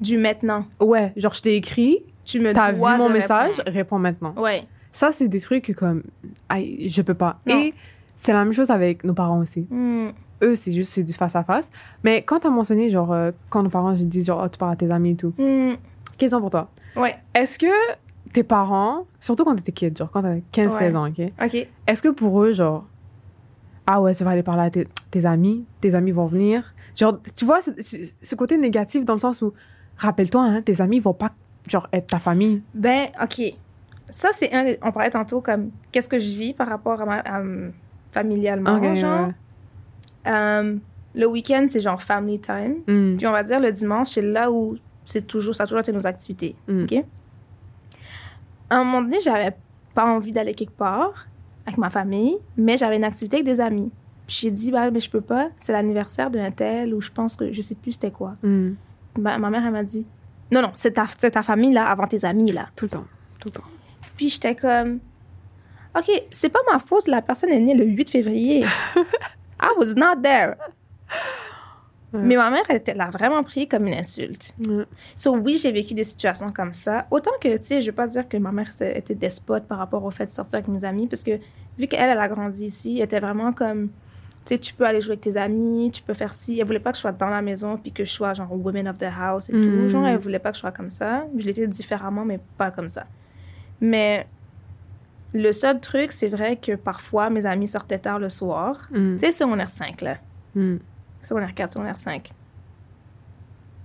[0.01, 0.65] Du maintenant.
[0.81, 3.75] ouais, genre je t'ai écrit, Tu me t'as vu mon message, répondre.
[3.77, 4.35] réponds maintenant.
[4.39, 4.63] Ouais.
[4.93, 6.03] Ça, c'est des trucs que comme,
[6.49, 7.39] aïe, je peux pas.
[7.47, 7.59] Non.
[7.59, 7.75] Et
[8.17, 9.67] c'est la même chose avec nos parents aussi.
[9.71, 10.09] Hmm.
[10.43, 11.71] Eux, c'est juste, c'est du face à face.
[12.03, 14.73] Mais quand t'as mentionné, genre, euh, quand nos parents, je dis, genre, oh, tu parles
[14.73, 15.33] à tes amis et tout.
[15.39, 15.75] Hmm.
[16.19, 16.69] Question pour toi.
[16.97, 17.15] Ouais.
[17.35, 17.67] Est-ce que
[18.33, 20.97] tes parents, surtout quand t'étais kid, genre quand t'avais 15-16 Ouais.
[20.97, 21.33] ans, ok?
[21.45, 21.69] OK.
[21.87, 22.87] Est-ce que pour eux, genre,
[23.87, 26.75] ah ouais, tu vas aller parler à tes, tes amis, tes amis vont venir?
[26.97, 29.53] Genre, tu vois, ce, côté négatif dans le sens où,
[29.97, 31.33] rappelle-toi, hein, tes amis vont pas,
[31.69, 32.63] genre, être ta famille.
[32.75, 33.43] Ben, OK.
[34.09, 34.75] Ça, c'est un.
[34.83, 37.19] On parlait tantôt comme qu'est-ce que je vis par rapport à ma.
[37.21, 37.43] à,
[38.13, 39.29] familialement, Ok, genre.
[39.29, 39.35] ouais.
[40.27, 40.77] Euh,
[41.15, 42.77] le week-end, c'est genre family time.
[42.87, 43.17] Hmm.
[43.17, 45.93] Puis on va dire le dimanche, c'est là où c'est toujours, ça a toujours été
[45.93, 46.55] nos activités.
[46.69, 46.83] Mm.
[46.85, 47.05] OK?
[48.73, 49.55] À un moment donné, j'avais
[49.95, 51.27] pas envie d'aller quelque part
[51.67, 53.91] avec ma famille, mais j'avais une activité avec des amis.
[54.27, 57.37] Puis j'ai dit, bah, mais je peux pas, c'est l'anniversaire d'un tel, ou je pense
[57.37, 58.37] que je sais plus c'était quoi.
[58.43, 58.71] Hmm.
[59.19, 60.07] Ma, ma mère, elle m'a dit,
[60.51, 62.69] non, non, c'est ta, ta famille, là, avant tes amis, là.
[62.75, 63.05] Tout le temps.
[63.39, 63.69] Tout le temps.
[64.17, 65.01] Puis j'étais comme,
[65.95, 68.65] OK, c'est pas ma faute, la personne est née le 8 février.
[69.61, 70.55] I was not there.
[72.13, 74.55] Mais ma mère, elle l'a vraiment pris comme une insulte.
[75.17, 77.07] So, oui, j'ai vécu des situations comme ça.
[77.11, 80.05] Autant que, tu sais, je veux pas dire que ma mère était despote par rapport
[80.05, 81.39] au fait de sortir avec mes amis, parce que
[81.79, 83.89] vu qu'elle, elle a grandi ici, elle était vraiment comme,
[84.45, 86.59] tu sais, tu peux aller jouer avec tes amis, tu peux faire ci.
[86.59, 88.89] Elle voulait pas que je sois dans la maison puis que je sois genre women
[88.89, 89.89] of the house et tout.
[89.89, 91.25] Genre, elle voulait pas que je sois comme ça.
[91.37, 93.07] Je l'étais différemment, mais pas comme ça.
[93.81, 94.27] Mais
[95.33, 98.89] le seul truc, c'est vrai que parfois, mes amis sortaient tard le soir.
[98.91, 99.17] Hmm.
[99.17, 100.17] Tu sais, secondaire 5, là.
[101.23, 102.31] Secondaire 4, secondaire 5.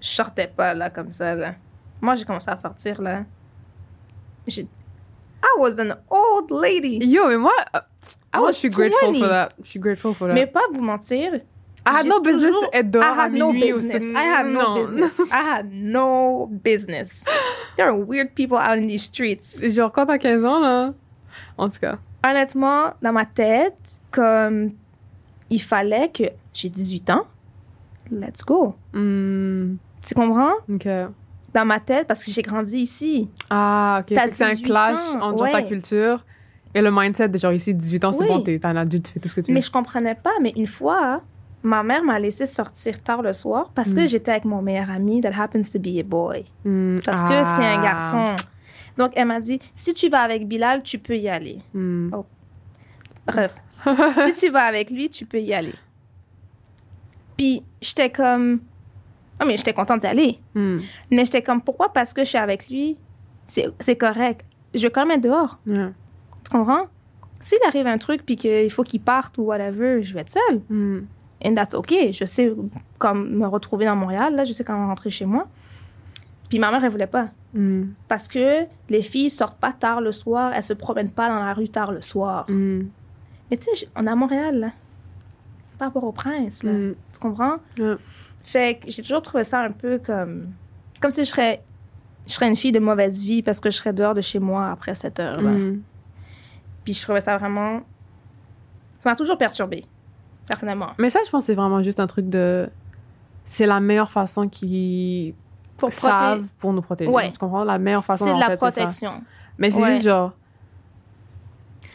[0.02, 1.56] Je sortais pas, là, comme ça, là.
[2.02, 3.24] Moi, j'ai commencé à sortir, là.
[4.48, 4.64] J'ai...
[4.64, 7.00] I was an old lady.
[7.06, 7.80] Yo, mais moi, euh,
[8.36, 9.20] I was je suis grateful 20.
[9.20, 9.50] for that.
[9.64, 10.34] Je suis grateful for that.
[10.34, 11.36] Mais pas vous mentir.
[11.86, 14.04] I had no business toujours- être dehors I had no business.
[14.04, 15.20] I had no business.
[15.32, 17.24] I had no business.
[17.78, 19.60] There are weird people out in these streets.
[19.62, 20.94] Genre, quand t'as 15 ans, là.
[21.58, 21.98] En tout cas.
[22.28, 24.72] Honnêtement, dans ma tête, comme
[25.50, 26.24] il fallait que
[26.60, 27.24] j'ai 18 ans,
[28.12, 28.74] let's go.
[28.94, 29.76] Hmm.
[30.02, 30.54] Tu comprends?
[31.54, 33.30] Dans ma tête, parce que j'ai grandi ici.
[33.50, 34.18] Ah, ok.
[34.32, 36.26] C'est un 18 clash ans, entre ta culture
[36.74, 38.28] et le mindset de genre ici, 18 ans, c'est Oui.
[38.28, 39.54] bon, t'es un adulte, tu fais tout ce que tu veux.
[39.54, 40.32] Mais je comprenais pas.
[40.42, 41.22] Mais une fois,
[41.64, 44.08] ma mère m'a laissé sortir tard le soir parce que Mm.
[44.08, 46.46] j'étais avec mon meilleur ami, that happens to be a boy.
[46.66, 46.98] Hmm.
[47.06, 48.36] Parce que c'est un garçon.
[48.98, 51.60] Donc, elle m'a dit, si tu vas avec Bilal, tu peux y aller.
[51.74, 52.10] Hmm.
[53.26, 53.54] Bref,
[54.26, 55.74] si tu vas avec lui, tu peux y aller.
[57.38, 58.62] Puis, j'étais comme...
[59.42, 60.40] Oh, mais j'étais contente d'y aller.
[60.56, 60.80] Hmm.
[61.12, 61.94] Mais j'étais comme, pourquoi?
[61.94, 62.98] Parce que je suis avec lui,
[63.46, 64.44] c'est correct.
[64.74, 65.58] Je vais quand même être dehors.
[65.66, 66.88] Tu comprends?
[67.40, 70.62] S'il arrive un truc puis qu'il faut qu'il parte ou whatever, je vais être seule.
[70.70, 71.02] Hmm.
[71.46, 72.12] And that's okay.
[72.14, 72.52] Je sais
[72.98, 75.48] comme me retrouver dans Montréal, là, je sais comment rentrer chez moi.
[76.50, 77.30] Puis ma mère, elle voulait pas.
[77.54, 77.90] Hmm.
[78.08, 81.54] Parce que les filles sortent pas tard le soir, elles se promènent pas dans la
[81.54, 82.46] rue tard le soir.
[82.50, 82.86] Hmm.
[83.52, 84.72] Mais tu sais, on est à Montréal, là.
[85.78, 86.72] Par rapport au prince, là.
[86.72, 86.96] Hmm.
[87.14, 87.58] Tu comprends?
[88.44, 90.48] Fait que j'ai toujours trouvé ça un peu comme...
[91.02, 91.62] Comme si je serais,
[92.26, 94.70] je serais une fille de mauvaise vie parce que je serais dehors de chez moi
[94.72, 95.52] après 7 heures, là.
[95.52, 95.82] Hmm.
[96.84, 97.82] Puis je trouvais ça vraiment...
[99.00, 99.86] Ça m'a toujours perturbée,
[100.48, 100.90] personnellement.
[100.98, 102.68] Mais ça, je pense que c'est vraiment juste un truc de.
[103.46, 105.36] C'est la meilleure façon qu'ils
[105.78, 107.12] Pour savent pour nous protéger.
[107.12, 107.32] Ouais.
[107.32, 107.64] Tu comprends?
[107.64, 109.22] La meilleure façon C'est de la fait, protection.
[109.60, 109.94] Mais c'est Ouais.
[109.94, 110.34] juste genre.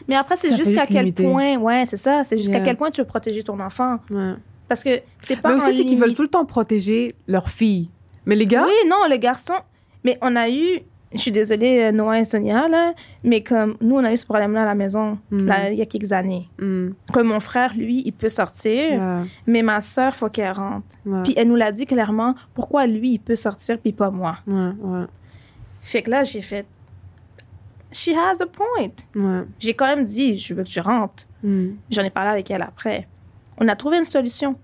[0.07, 1.23] Mais après, c'est jusqu'à quel limiter.
[1.23, 1.57] point...
[1.57, 2.23] Ouais, c'est ça.
[2.23, 2.63] C'est jusqu'à Yeah.
[2.65, 3.97] quel point tu veux protéger ton enfant.
[4.09, 4.33] Ouais.
[4.67, 7.89] Parce que c'est pas Mais aussi, c'est qu'ils veulent tout le temps protéger leurs filles.
[8.25, 8.65] Mais les gars.
[8.65, 9.53] Oui, non, le garçon.
[10.03, 10.79] Mais on a eu.
[11.13, 12.93] Je suis désolée, euh, Noah et Sonia, là.
[13.23, 15.85] Mais comme nous, on a eu ce problème-là à la maison, là, il y a
[15.85, 16.49] quelques années.
[16.59, 16.89] Hmm.
[17.13, 18.99] Comme mon frère, lui, il peut sortir,
[19.45, 20.87] mais ma soeur, faut qu'elle rentre.
[21.23, 24.37] Puis elle nous l'a dit clairement, pourquoi lui, il peut sortir, puis pas moi?
[24.47, 24.71] Ouais.
[24.81, 25.05] Ouais.
[25.81, 26.65] Fait que là, j'ai fait.
[27.93, 28.91] She has a point.
[29.15, 29.43] Ouais.
[29.59, 31.25] J'ai quand même dit, je veux que tu rentres.
[31.43, 31.71] Hmm.
[31.89, 33.07] J'en ai parlé avec elle après.
[33.59, 34.55] On a trouvé une solution.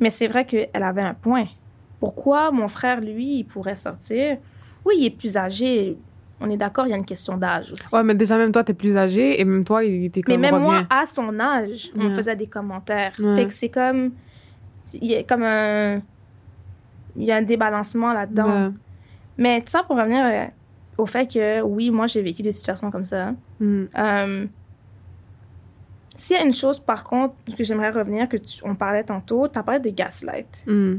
[0.00, 1.46] Mais c'est vrai qu'elle avait un point.
[2.00, 4.38] Pourquoi mon frère, lui, il pourrait sortir?
[4.84, 5.98] Oui, il est plus âgé.
[6.40, 7.92] On est d'accord, il y a une question d'âge aussi.
[7.94, 10.36] Ouais, mais déjà, même toi, t'es plus âgé et même toi, il était comme.
[10.40, 12.14] Mais même moi, à son âge, on Ouais.
[12.14, 13.12] faisait des commentaires.
[13.18, 13.34] Ouais.
[13.34, 14.12] Fait que c'est comme...
[14.94, 16.00] Il y a comme un...
[17.16, 18.68] Il y a un débalancement là-dedans.
[18.68, 18.72] Ouais.
[19.36, 20.44] Mais tout ça pour revenir euh,
[20.98, 23.32] au fait que, oui, moi, j'ai vécu des situations comme ça.
[23.60, 23.84] Hmm.
[23.96, 24.46] Euh,
[26.16, 29.46] S'il y a une chose, par contre, que j'aimerais revenir, que tu- on parlait tantôt,
[29.46, 30.64] tu as parlé des gaslights.
[30.66, 30.96] Hmm.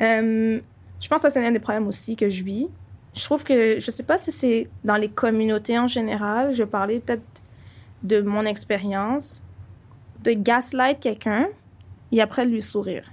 [0.00, 0.60] Euh,
[1.00, 2.68] je pense que c'est un des problèmes aussi que je vis.
[3.14, 7.00] je trouve que, je sais pas si c'est dans les communautés en général, je parlais
[7.00, 7.22] peut-être
[8.04, 9.42] de mon expérience,
[10.22, 11.48] de gaslight quelqu'un
[12.12, 13.04] et après lui sourire.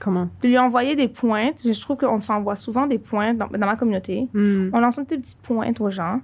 [0.00, 0.28] Comment?
[0.42, 1.62] De lui envoyer des pointes.
[1.64, 4.28] Je trouve qu'on s'envoie souvent des pointes dans, dans ma communauté.
[4.32, 4.70] Hmm.
[4.72, 6.20] On lance des petites pointes aux gens,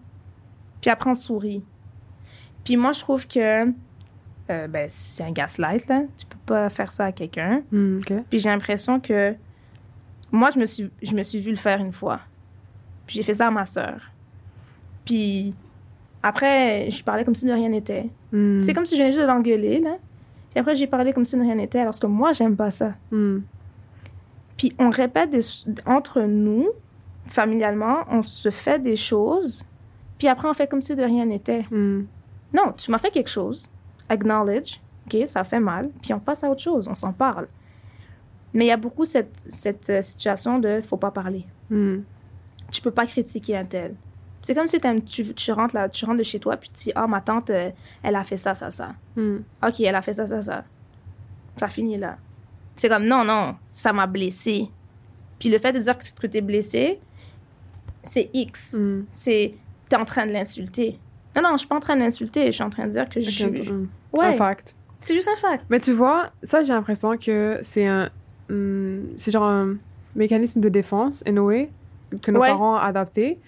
[0.81, 1.63] puis après on sourit.
[2.65, 3.67] Puis moi, je trouve que
[4.51, 6.03] euh, ben, c'est un gaslight, là.
[6.17, 7.63] Tu peux pas faire ça à quelqu'un.
[7.73, 8.01] Hmm.
[8.31, 9.35] Puis j'ai l'impression que
[10.31, 12.21] moi, je me suis, je me suis vu le faire une fois.
[13.07, 14.11] Puis j'ai fait ça à ma sœur.
[15.05, 15.55] Puis
[16.23, 18.09] après, je parlais comme si de rien n'était.
[18.33, 18.63] Hmm.
[18.63, 19.97] C'est comme si je venais juste de l'engueuler, là.
[20.57, 22.95] Et après, j'ai parlé comme si de rien n'était, alors que moi, j'aime pas ça.
[24.57, 25.41] Puis on répète des-
[25.87, 26.69] entre nous,
[27.27, 29.65] familialement, on se fait des choses,
[30.19, 31.63] puis après, on fait comme si de rien n'était.
[31.71, 32.05] Hmm.
[32.53, 33.69] Non, tu m'as fait quelque chose.
[34.09, 34.81] Acknowledge.
[35.07, 35.91] OK, ça fait mal.
[36.03, 36.87] Puis on passe à autre chose.
[36.89, 37.47] On s'en parle.
[38.53, 41.45] Mais il y a beaucoup cette, cette euh, situation de faut pas parler.
[41.69, 41.99] Hmm.
[42.71, 43.97] Tu peux pas critiquer un tel.
[44.41, 46.93] C'est comme si tu, tu, rentres là, tu rentres de chez toi puis tu dis
[46.95, 47.71] Ah, ma tante, euh,
[48.03, 48.93] elle a fait ça, ça, ça.
[49.17, 49.39] Hmm.
[49.67, 50.65] OK, elle a fait ça, ça, ça.
[51.57, 52.17] Ça finit là.
[52.77, 54.69] C'est comme Non, non, ça m'a blessé.
[55.39, 56.99] Puis le fait de dire que, que t'es blessé,
[58.03, 58.75] c'est X.
[58.79, 59.05] Hmm.
[59.11, 59.55] C'est
[59.89, 60.99] t'es en train de l'insulter.
[61.37, 62.47] Non, non, je suis pas en train de l'insulter.
[62.47, 63.47] Je suis en train de dire que je.
[63.47, 63.87] Ok, hmm.
[64.13, 64.27] Ouais.
[64.27, 64.75] Un fact.
[65.01, 65.65] C'est juste un fact.
[65.69, 68.09] Mais tu vois, ça, j'ai l'impression que c'est un.
[68.49, 69.77] hmm, c'est genre un
[70.17, 71.71] mécanisme de défense, in a way,
[72.23, 72.49] que nos Ouais.
[72.49, 73.39] parents ont adapté.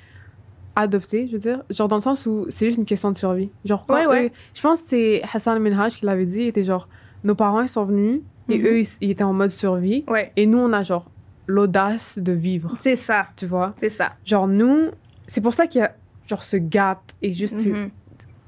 [0.79, 1.63] Adopté, je veux dire.
[1.71, 3.51] Genre dans le sens où c'est juste une question de survie.
[3.65, 4.27] Genre, quand Ouais, ouais.
[4.27, 6.43] eux- je pense que c'est Hassan Minhaj qui l'avait dit.
[6.43, 6.87] Il était genre,
[7.25, 8.67] nos parents, ils sont venus et Mhm.
[8.67, 10.05] eux, ils, ils étaient en mode survie.
[10.09, 10.33] Ouais.
[10.37, 11.07] Et nous, on a genre
[11.47, 12.77] l'audace de vivre.
[12.81, 13.27] C'est ça.
[13.37, 13.75] Tu vois?
[13.77, 14.13] C'est ça.
[14.25, 14.91] Genre, nous,
[15.29, 15.93] c'est pour ça qu'il y a
[16.29, 17.67] genre ce gap et juste.
[17.67, 17.91] Mhm.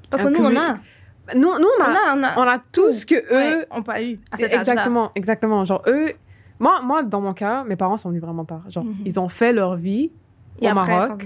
[0.09, 0.77] Parce que nous, on a.
[1.35, 1.47] Nous, nous,
[1.79, 2.37] on On a, on a.
[2.37, 4.61] on a tout ce que eux Ouais, ont pas eu à cet âge-là.
[4.61, 5.63] exactement, exactement.
[5.63, 6.13] Genre, eux,
[6.59, 8.63] moi, moi, dans mon cas, mes parents sont venus vraiment tard.
[8.67, 8.95] Genre, Mhm.
[9.05, 10.11] ils ont fait leur vie
[10.59, 11.25] Et au après, Maroc.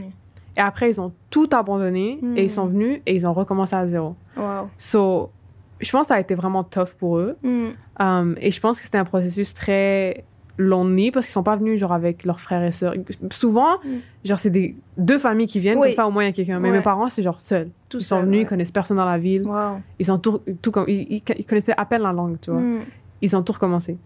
[0.56, 3.88] Et après, ils ont tout abandonné et ils sont venus et ils ont recommencé à
[3.88, 4.16] zéro.
[4.38, 4.70] Wow.
[4.78, 5.32] So,
[5.80, 7.36] je pense que ça a été vraiment tough pour eux.
[7.44, 7.66] Mm.
[8.00, 10.24] Um, et je pense que c'était un processus très
[10.58, 12.94] lonely parce qu'ils sont pas venus genre avec leurs frères et sœurs.
[13.32, 13.90] Souvent, Mm.
[14.24, 15.88] genre c'est des deux familles qui viennent Oui.
[15.88, 16.60] comme ça au moins il y a quelqu'un.
[16.60, 16.78] Mais Ouais.
[16.78, 17.70] mes parents c'est genre seuls.
[17.90, 18.44] Tout ils sont seul, venus, ouais.
[18.44, 19.44] ils connaissent personne dans la ville.
[19.48, 19.80] Wow.
[20.00, 22.62] Ils ont tout, tout comme ils connaissaient à peine la langue, tu vois.
[22.62, 22.80] Mm.
[23.22, 23.98] Ils ont tout recommencé.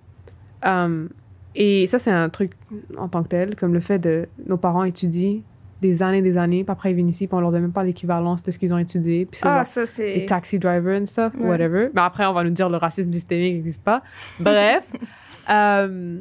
[0.66, 1.10] Um,
[1.54, 2.54] et ça c'est un truc
[2.98, 5.42] en tant que tel, comme le fait de nos parents étudient
[5.82, 7.84] des années, des années, puis après ils viennent ici, puis on leur donne même pas
[7.84, 10.26] l'équivalence de ce qu'ils ont étudié, puis Ah, ça, des c'est.
[10.28, 11.48] taxi drivers and stuff, Ouais.
[11.48, 11.90] whatever.
[11.94, 14.02] Mais après, on va nous dire le racisme systémique n'existe pas.
[14.40, 14.90] Bref,
[15.50, 16.20] euh,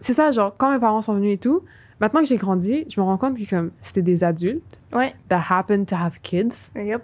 [0.00, 1.62] c'est ça, genre, quand mes parents sont venus et tout,
[2.00, 5.14] maintenant que j'ai grandi, je me rends compte que comme c'était des adultes Ouais.
[5.28, 7.02] that happen to have kids, Yep.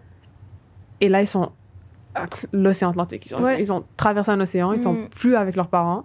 [1.00, 1.50] et là, ils sont
[2.52, 3.26] l'océan Atlantique.
[3.30, 3.60] Ils ont, Ouais.
[3.60, 5.08] ils ont traversé un océan, ils sont Mm.
[5.08, 6.04] plus avec leurs parents.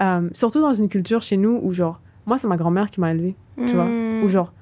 [0.00, 3.10] Euh, surtout dans une culture chez nous où, genre, moi, c'est ma grand-mère qui m'a
[3.10, 4.22] élevée, tu vois, Mm.
[4.24, 4.52] où, genre,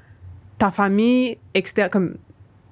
[0.60, 2.14] ta famille externe, comme,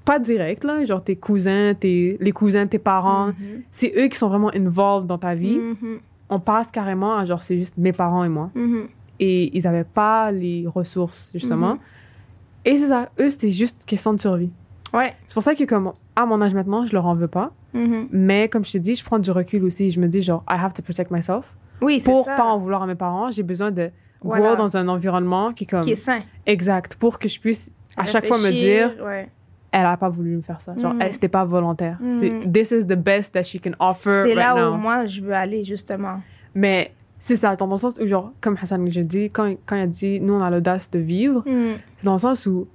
[0.05, 3.62] pas direct, là, genre tes cousins, tes, les cousins de tes parents, Mhm.
[3.70, 5.59] c'est eux qui sont vraiment involved dans ta vie.
[5.59, 5.98] Mhm.
[6.31, 8.51] On passe carrément à genre, c'est juste mes parents et moi.
[8.55, 8.88] Mhm.
[9.20, 11.79] Et ils avaient pas les ressources, justement.
[12.64, 14.51] Et c'est ça, eux, c'était juste question de survie.
[14.94, 15.14] Ouais.
[15.27, 17.53] C'est pour ça que, comme, à mon âge maintenant, je leur en veux pas.
[18.12, 19.90] Mais comme je t'ai dit, je prends du recul aussi.
[19.90, 21.55] Je me dis, genre, I have to protect myself.
[21.81, 22.35] Oui, c'est Pour ça.
[22.37, 24.46] pas en vouloir à mes parents, j'ai besoin de Voilà.
[24.48, 26.18] grow dans un environnement qui, comme, Qui est sain.
[26.46, 29.28] exact, pour que je puisse à chaque fois me dire, Ouais.
[29.72, 30.74] elle a pas voulu me faire ça.
[30.78, 31.98] Genre, elle- c'était pas volontaire.
[32.08, 34.74] C'est This is the best that she can offer C'est right là now.
[34.74, 36.20] où moi, je veux aller, justement.
[36.54, 39.82] Mais c'est ça, dans le sens où, genre, comme Hassan j'ai dit, quand, quand il
[39.82, 41.74] a dit, nous, on a l'audace de vivre, Mm.
[41.98, 42.66] c'est dans le sens où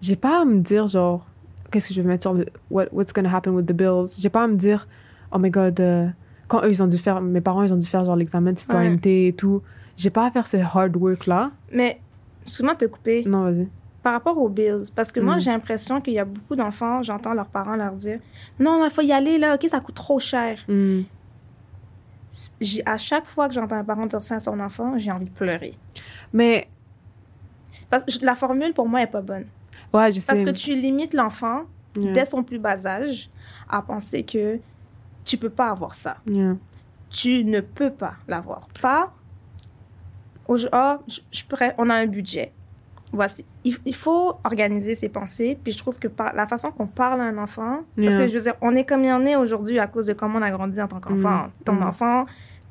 [0.00, 1.26] j'ai pas à me dire, genre,
[1.70, 2.46] qu'est-ce que je vais mettre sur le.
[2.70, 4.14] What, what's gonna happen with the bills?
[4.18, 4.86] J'ai pas à me dire,
[5.32, 6.06] oh my god, euh,
[6.46, 8.58] quand eux, ils ont dû faire, mes parents, ils ont dû faire, genre, l'examen de
[8.58, 9.60] citoyenneté et tout.
[9.96, 11.50] J'ai pas à faire ce hard work-là.
[11.72, 12.00] Mais,
[12.44, 13.24] excuse-moi de te couper.
[13.26, 13.68] Non, vas-y.
[14.02, 15.40] Par rapport aux bills, parce que moi, Mm.
[15.40, 18.20] j'ai l'impression qu'il y a beaucoup d'enfants, j'entends leurs parents leur dire
[18.60, 20.64] Non, il faut y aller, là, OK, ça coûte trop cher.
[22.60, 25.24] J'ai- À chaque fois que j'entends un parent dire ça à son enfant, j'ai envie
[25.24, 25.74] de pleurer.
[26.32, 26.68] Mais,
[27.90, 29.46] Parce que la formule, pour moi, est pas bonne.
[29.94, 30.26] ouais, je sais.
[30.26, 31.62] Parce que tu limites l'enfant,
[31.96, 32.12] Yeah.
[32.12, 33.30] dès son plus bas âge,
[33.68, 34.60] à penser que
[35.24, 36.18] tu peux pas avoir ça.
[36.26, 36.54] Yeah.
[37.10, 38.68] Tu ne peux pas l'avoir.
[38.80, 39.12] Pas.
[40.70, 42.52] Ah, je, je pourrais- on a un budget.
[43.12, 43.44] Voici.
[43.64, 45.58] Il, faut organiser ses pensées.
[45.62, 48.34] Puis je trouve que par la façon qu'on parle à un enfant, parce que je
[48.36, 50.50] veux dire, on est comme il en est aujourd'hui à cause de comment on a
[50.50, 51.44] grandi en tant qu'enfant.
[51.46, 51.50] Mm.
[51.64, 51.82] Ton Mm.
[51.84, 52.26] enfant,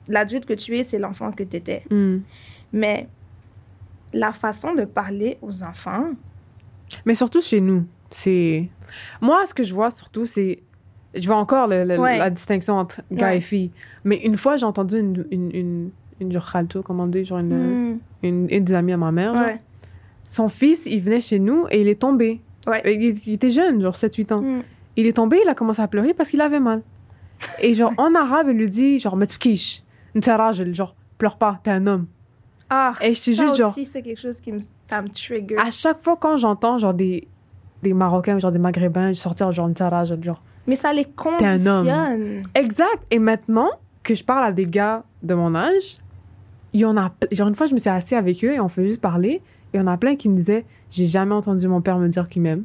[0.08, 1.84] l'adulte que tu es, c'est l'enfant que tu étais.
[1.90, 2.20] Hmm.
[2.72, 3.08] Mais
[4.14, 6.06] la façon de parler aux enfants,
[7.06, 8.70] Mais surtout chez nous, c'est...
[9.22, 10.64] Moi, ce que je vois surtout, c'est...
[11.14, 12.18] Je vois encore le- le- Ouais.
[12.18, 13.38] la distinction entre gars Ouais.
[13.38, 13.72] et filles.
[14.06, 15.26] Mais une fois, j'ai entendu une...
[15.32, 15.90] une, une,
[16.22, 16.30] une
[17.10, 19.60] dire, genre une, mm, une, une des amies à ma mère, ouais.
[20.28, 22.42] Son fils, il venait chez nous et il est tombé.
[22.68, 22.82] Ouais.
[22.86, 24.42] Il, il était jeune, genre 7-8 ans.
[24.42, 24.62] Mm.
[24.98, 26.84] Il est tombé, il a commencé à pleurer parce qu'il avait mal.
[27.62, 29.84] Et genre, en arabe, il lui dit, genre, Metsukish,
[30.16, 32.08] Ntarajel, genre, pleure pas, t'es un homme.
[32.70, 35.56] Ah, Et je te ça genre- aussi, c'est quelque chose qui me, ça me trigger.
[35.58, 37.28] À chaque fois, quand j'entends, genre, des,
[37.84, 40.42] des Marocains, genre, des Maghrébins sortir, genre, Ntarajel, genre.
[40.66, 41.86] Mais ça les un homme.
[41.88, 42.44] conditionne.
[42.56, 43.00] Exact.
[43.12, 43.70] Et maintenant
[44.04, 46.00] que je parle à des gars de mon âge,
[46.74, 47.12] il y en a.
[47.32, 49.42] Genre, une fois, je me suis assise avec eux et on fait juste parler.
[49.78, 52.28] Il y en a plein qui me disaient J'ai jamais entendu mon père me dire
[52.30, 52.64] qu'il m'aime.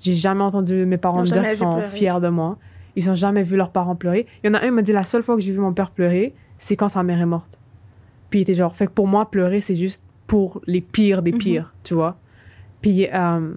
[0.00, 1.88] J'ai jamais entendu mes parents me dire qu'ils sont pleurer.
[1.88, 2.56] fiers de moi.
[2.96, 4.26] Ils ont jamais vu leurs parents pleurer.
[4.42, 5.72] Il y en a un qui m'a dit La seule fois que j'ai vu mon
[5.72, 7.58] père pleurer, c'est quand sa mère est morte.
[8.30, 11.32] Puis il était genre Fait que pour moi, pleurer, c'est juste pour les pires des
[11.32, 11.38] Mhm.
[11.38, 12.18] pires, tu vois.
[12.82, 13.08] Puis.
[13.12, 13.54] euh,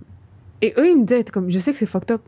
[0.61, 2.21] et eux, ils me disaient comme Je sais que c'est fucked up,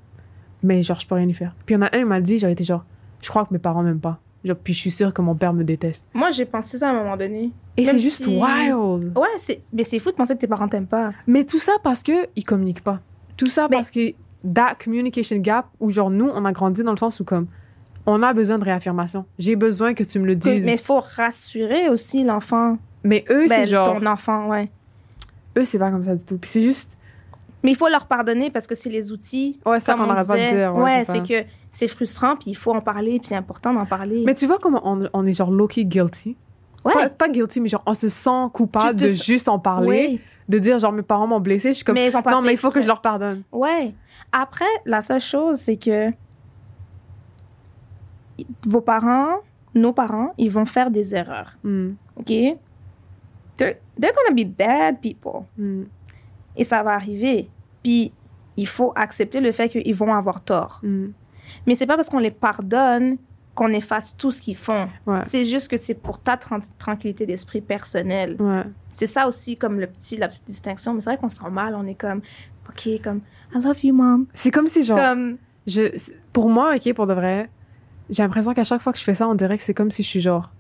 [0.64, 1.56] mais genre, je peux rien y faire.
[1.66, 2.84] Puis il y en a un qui m'a dit J'aurais été genre
[3.22, 4.20] Je crois que mes parents m'aiment pas.
[4.44, 6.06] Genre, puis je suis sûre que mon père me déteste.
[6.14, 7.52] Moi, j'ai pensé ça à un moment donné.
[7.78, 9.18] Et c'est juste si- wild.
[9.18, 9.62] Ouais, c'est...
[9.74, 11.12] mais c'est fou de penser que tes parents t'aiment pas.
[11.28, 13.00] Mais tout ça parce que ils communiquent pas.
[13.38, 14.12] Tout ça Mais- parce que
[14.54, 17.48] that communication gap où genre nous on a grandi dans le sens où comme
[18.06, 19.26] on a besoin de réaffirmation.
[19.40, 20.60] J'ai besoin que tu me le dises.
[20.62, 22.74] mais Mais, il faut rassurer aussi l'enfant.
[22.74, 24.70] eux Ben, c'est genre Ton enfant, ouais.
[25.58, 26.38] eux c'est pas comme ça du tout.
[26.38, 26.96] Puis c'est juste
[27.64, 29.60] Mais il faut leur pardonner parce que c'est les outils.
[29.66, 30.76] ouais ça qu'on on n'arrête pas de dire.
[30.76, 33.86] Ouais, Ouais, c'est que c'est frustrant, puis il faut en parler, puis c'est important d'en
[33.86, 34.22] parler.
[34.28, 36.36] Mais tu vois comment on, on est genre low-key guilty?
[36.86, 36.94] Ouais.
[36.94, 40.20] Pas, pas guilty mais genre on se sent coupable de juste en parler, Ouais.
[40.50, 41.70] de dire genre mes parents m'ont blessé.
[41.70, 43.02] Je suis comme Mais ils ont pas non fait mais il faut que je leur
[43.02, 43.44] pardonne.
[43.52, 43.94] Ouais.
[44.32, 46.10] Après, la seule chose, c'est que
[48.68, 49.38] vos parents,
[49.76, 51.56] nos parents, ils vont faire des erreurs.
[51.64, 52.28] Hmm, OK?
[52.28, 55.46] They're, they're gonna be bad people.
[55.58, 55.84] hmm,
[56.56, 57.50] Et ça va arriver.
[57.84, 58.12] Puis,
[58.58, 60.80] il faut accepter le fait qu'ils vont avoir tort.
[60.84, 61.08] hmm.
[61.68, 63.18] Mais c'est pas parce qu'on les pardonne
[63.56, 64.88] qu'on efface tout ce qu'ils font.
[65.06, 65.20] Ouais.
[65.26, 68.36] C'est juste que c'est pour ta tran- tranquillité d'esprit personnelle.
[68.40, 68.64] Ouais.
[68.90, 70.94] C'est ça aussi comme le petit, la petite distinction.
[70.94, 71.76] Mais c'est vrai qu'on se sent mal.
[71.76, 72.22] On est comme,
[72.70, 73.22] OK, comme,
[73.56, 74.26] I love you, mom.
[74.34, 75.38] C'est comme si genre Comme,
[75.68, 75.96] Je,
[76.32, 77.50] pour moi, ok, pour de vrai,
[78.10, 80.02] j'ai l'impression qu'à chaque fois que je fais ça, on dirait que c'est comme si
[80.04, 80.52] je suis genre.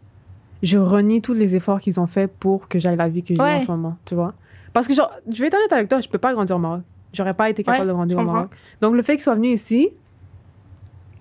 [0.61, 3.41] Je renie tous les efforts qu'ils ont fait pour que j'aille la vie que j'ai
[3.41, 3.55] Ouais.
[3.55, 4.33] en ce moment, tu vois?
[4.71, 6.81] Parce que, genre, je vais être honnête avec toi, je peux pas grandir au Maroc.
[7.11, 8.23] J'aurais pas été capable de grandir au.
[8.23, 8.51] Maroc.
[8.81, 9.89] Donc, le fait qu'ils soient venus ici,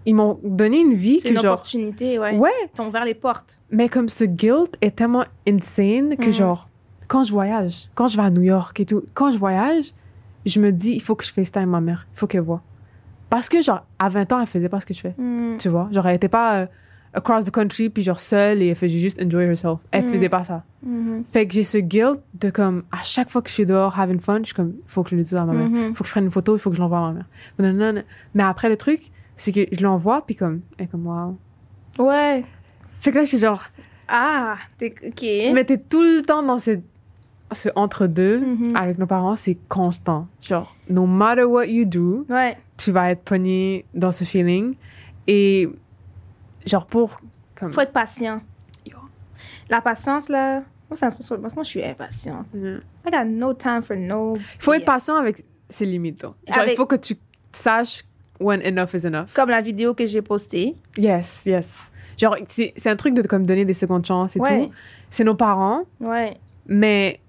[0.07, 1.53] ils m'ont donné une vie c'est que, une genre.
[1.55, 2.36] opportunité, ouais.
[2.36, 3.59] Ouais, Ils t'ont ouvert les portes.
[3.70, 6.32] mais comme ce guilt est tellement insane que, Mhm.
[6.32, 6.68] genre,
[7.09, 9.92] quand je voyage, quand je vais à New York et tout, quand je voyage,
[10.46, 12.07] je me dis, il faut que je FaceTime ma mère.
[12.14, 12.62] Il faut qu'elle voit.
[13.30, 15.14] Parce que, genre, à 20 ans, elle faisait pas ce que je fais.
[15.16, 15.57] Mm.
[15.59, 16.66] Tu vois, genre, elle était pas euh,
[17.14, 19.78] across the country, puis genre seule, et elle faisait juste enjoy herself.
[19.90, 20.11] Elle Mhm.
[20.12, 20.64] faisait pas ça.
[20.84, 21.24] Mhm.
[21.32, 24.18] Fait que j'ai ce guilt de comme, à chaque fois que je suis dehors having
[24.20, 25.68] fun, je suis comme, il faut que je le dise à ma mère.
[25.90, 27.26] Il faut que je prenne une photo, il faut que je l'envoie à ma mère.
[27.59, 28.03] Non, non, non.
[28.34, 31.38] Mais après, le truc, c'est que je l'envoie, puis comme, elle est comme, wow.
[31.98, 32.44] Ouais.
[33.00, 33.62] Fait que là, je suis genre,
[34.08, 35.22] Ah, t'es OK.
[35.54, 36.78] mais t'es tout le temps dans ce,
[37.52, 38.76] ce entre-deux Mhm.
[38.76, 40.26] avec nos parents, c'est constant.
[40.40, 42.56] Genre, no matter what you do, Ouais.
[42.76, 44.74] tu vas être pogné dans ce feeling.
[45.26, 45.68] Et,
[46.66, 47.20] genre, pour.
[47.54, 48.40] Comme, Faut être patient.
[48.86, 48.96] Yo.
[49.70, 52.46] La patience, là, moi, truc sur- parce que moi, je suis impatiente.
[52.52, 52.78] Mm.
[53.06, 54.34] I got no time for no.
[54.36, 56.22] Il faut être patient avec ses limites.
[56.22, 57.16] Genre, Avec- il faut que tu
[57.52, 58.02] saches
[58.43, 59.32] when enough is enough.
[59.34, 60.76] Comme la vidéo que j'ai postée.
[60.99, 61.78] Yes, yes.
[62.18, 64.66] Genre, c'est un truc de comme donner des secondes chances et Ouais.
[64.66, 64.72] tout.
[65.11, 66.36] C'est nos parents, Ouais.
[66.66, 67.20] mais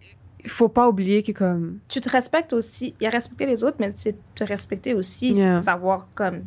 [0.43, 1.79] il faut pas oublier que comme.
[1.87, 2.93] Tu te respectes aussi.
[2.99, 5.31] Il y a respecter les autres, mais c'est te respecter aussi.
[5.31, 5.61] Yeah.
[5.61, 6.41] Savoir, comme,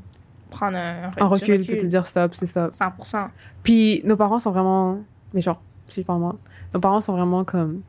[0.51, 2.73] prendre un, du recul, puis te dire stop, c'est stop.
[2.73, 3.29] 100%.
[3.62, 4.99] Puis nos parents sont vraiment.
[5.33, 6.37] Mais genre, si je parle moi,
[6.75, 7.83] nos parents sont vraiment comme.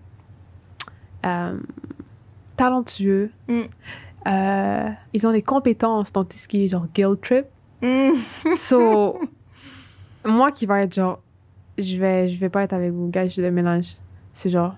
[1.26, 1.58] euh,
[2.56, 3.32] talentueux.
[3.48, 3.62] Mm.
[4.28, 7.46] Euh, ils ont des compétences dans tout ce qui est genre guilt trip.
[7.82, 8.12] Mm.
[8.58, 9.20] So,
[10.26, 11.22] moi qui va être genre,
[11.78, 13.96] je vais, je vais pas être avec vous, gars, je le mélange.
[14.34, 14.76] C'est genre,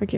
[0.00, 0.16] ok,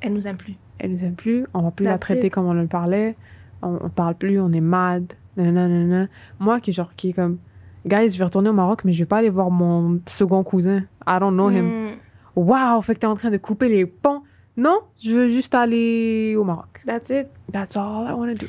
[0.00, 0.54] Elle nous aime plus.
[0.78, 2.32] elle nous aime plus, on va plus la traiter it.
[2.32, 3.16] comme on le parlait,
[3.62, 6.08] on, on parle plus, on est mad, nanana, nanana.
[6.38, 7.38] Moi qui genre, qui est comme,
[7.86, 10.84] guys, je vais retourner au Maroc, mais je vais pas aller voir mon second cousin.
[11.06, 11.86] I don't know him.
[11.86, 11.88] Mm.
[12.36, 14.22] Wow, fait que t'es en train de couper les ponts.
[14.60, 16.82] Non, je veux juste aller au Maroc.
[16.86, 17.28] That's it.
[17.50, 18.46] That's all I want to do.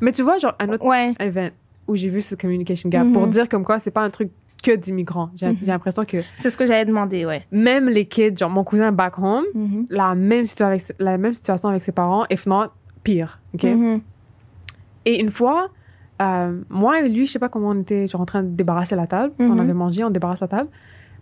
[0.00, 1.14] Mais tu vois, genre, un autre Ouais.
[1.20, 1.50] event
[1.86, 3.30] où j'ai vu ce communication gap pour Mhm.
[3.30, 4.30] dire comme quoi c'est pas un truc
[4.62, 5.30] que d'immigrants.
[5.36, 5.56] J'ai Mhm.
[5.60, 7.46] j'ai l'impression que C'est ce que j'allais demander, ouais.
[7.52, 9.86] même les kids, genre mon cousin back home, Mhm.
[9.88, 12.66] la même, avec, la même situation avec ses parents, if not
[13.04, 13.40] pire.
[13.54, 13.64] OK?
[15.06, 15.68] Et une fois,
[16.20, 18.96] euh, moi et lui, je sais pas comment on était genre, en train de débarrasser
[18.96, 19.32] la table.
[19.38, 20.68] On avait mangé, on débarrasse la table.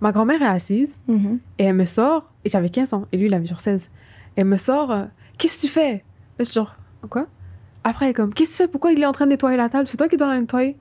[0.01, 1.38] Ma grand-mère est assise Mhm.
[1.59, 3.90] et elle me sort, et j'avais 15 ans, et lui, il avait genre 16.
[4.36, 5.05] Elle me sort, euh,
[5.38, 5.92] qu'est-ce que tu fais?
[5.92, 6.01] Là,
[6.40, 6.76] je suis genre,
[7.11, 7.26] quoi?
[7.84, 8.68] Après, elle est comme, qu'est-ce que tu fais?
[8.68, 9.88] Pourquoi il est en train de nettoyer la table?
[9.88, 10.76] C'est toi qui dois la nettoyer?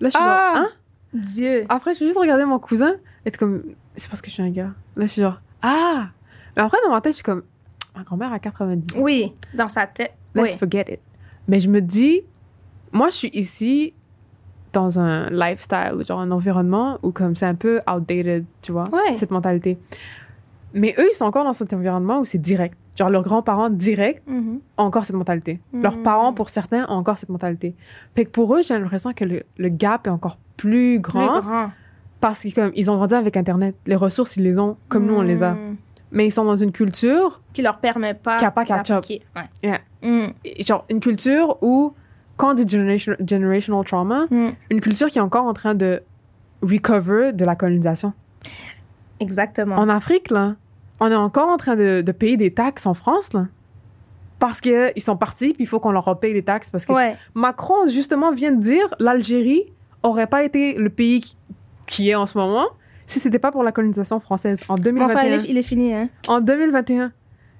[0.00, 0.52] Là, je suis Ah!
[0.54, 0.68] genre, hein?
[1.14, 1.64] Dieu.
[1.68, 2.94] Après, je suis juste regarder mon cousin,
[3.26, 3.62] être comme,
[3.94, 4.72] c'est parce que je suis un gars.
[4.96, 6.08] Là, je suis genre, ah!
[6.56, 7.42] Mais après, dans ma tête, je suis comme,
[7.94, 8.98] Ma grand-mère a 90.
[9.02, 10.14] Oui, dans sa tête.
[10.34, 10.58] Let's Oui.
[10.58, 11.00] forget it.
[11.46, 12.22] Mais je me dis,
[12.90, 13.92] moi, je suis ici
[14.72, 19.14] dans un lifestyle, genre un environnement où comme c'est un peu outdated, tu vois, Ouais.
[19.14, 19.78] cette mentalité.
[20.74, 22.78] Mais eux, ils sont encore dans cet environnement où c'est direct.
[22.96, 24.60] Genre leurs grands-parents directs Mhm.
[24.78, 25.60] ont encore cette mentalité.
[25.72, 26.02] Leurs Mm.
[26.02, 27.74] parents, pour certains, ont encore cette mentalité.
[28.14, 31.40] Fait que pour eux, j'ai l'impression que le, le gap est encore plus grand, Plus
[31.42, 31.70] grand.
[32.20, 33.74] parce qu'ils ont grandi avec Internet.
[33.86, 35.52] Les ressources, ils les ont comme nous, on les a.
[35.52, 35.76] Mm.
[36.12, 38.36] Mais ils sont dans une culture Qui leur permet pas.
[38.38, 39.04] Qui a pas catch up.
[39.08, 39.20] Ouais.
[39.62, 39.78] Yeah.
[40.66, 41.94] Genre une culture où,
[42.36, 44.48] quand dit generation- generational trauma, Mm.
[44.70, 46.02] une culture qui est encore en train de
[46.62, 48.12] recover de la colonisation.
[49.20, 49.76] Exactement.
[49.76, 50.56] En Afrique, là,
[51.00, 53.46] on est encore en train de, de payer des taxes en France, là.
[54.38, 56.70] Parce qu'ils sont partis, puis il faut qu'on leur repaye des taxes.
[56.70, 57.16] Parce que Ouais.
[57.34, 59.64] Macron, justement, vient de dire l'Algérie
[60.02, 61.36] aurait pas été le pays
[61.86, 62.66] qui, est en ce moment
[63.06, 65.14] si c'était pas pour la colonisation française en Bon, 2021.
[65.14, 66.08] enfin, il est, il est fini, hein.
[66.26, 67.12] En 2021.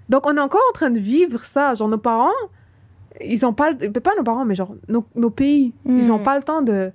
[0.09, 1.75] Donc, on est encore en train de vivre ça.
[1.75, 2.31] Genre, nos parents,
[3.25, 3.71] ils ont pas...
[3.73, 5.99] le- Pas nos parents, mais genre, nos, nos pays, Mm.
[5.99, 6.91] ils ont pas le temps de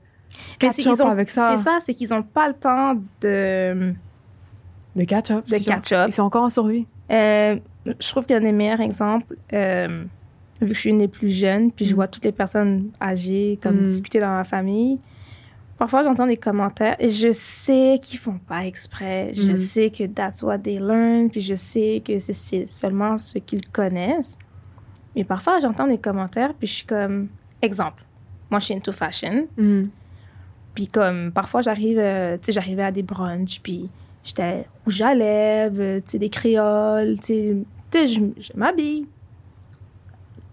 [0.59, 1.55] catch up ont- avec ça.
[1.57, 3.93] C'est ça, c'est qu'ils ont pas le temps de.
[4.95, 5.47] De catch up.
[5.47, 6.07] De catch up.
[6.09, 6.85] Ils sont encore en survie.
[7.11, 9.87] Euh, je trouve qu'un des meilleurs exemples, euh,
[10.61, 11.95] vu que je suis une des plus jeunes, puis je Mm.
[11.95, 13.85] vois toutes les personnes âgées comme Mm.
[13.85, 14.99] discuter dans ma famille,
[15.77, 19.31] parfois j'entends des commentaires et je sais qu'ils font pas exprès.
[19.35, 23.65] Je sais que that's what they learn, puis je sais que c'est seulement ce qu'ils
[23.69, 24.35] connaissent.
[25.17, 27.27] Mais parfois j'entends des commentaires, puis je suis comme,
[27.61, 28.03] exemple,
[28.51, 29.85] moi je suis into fashion, Mm.
[30.75, 33.89] puis comme parfois j'arrive, euh, tu sais, j'arrivais à des brunchs, puis
[34.23, 37.55] j'étais rouge à lèvres, tu sais, des créoles, tu sais,
[37.91, 39.07] tu sais, je, je m'habille.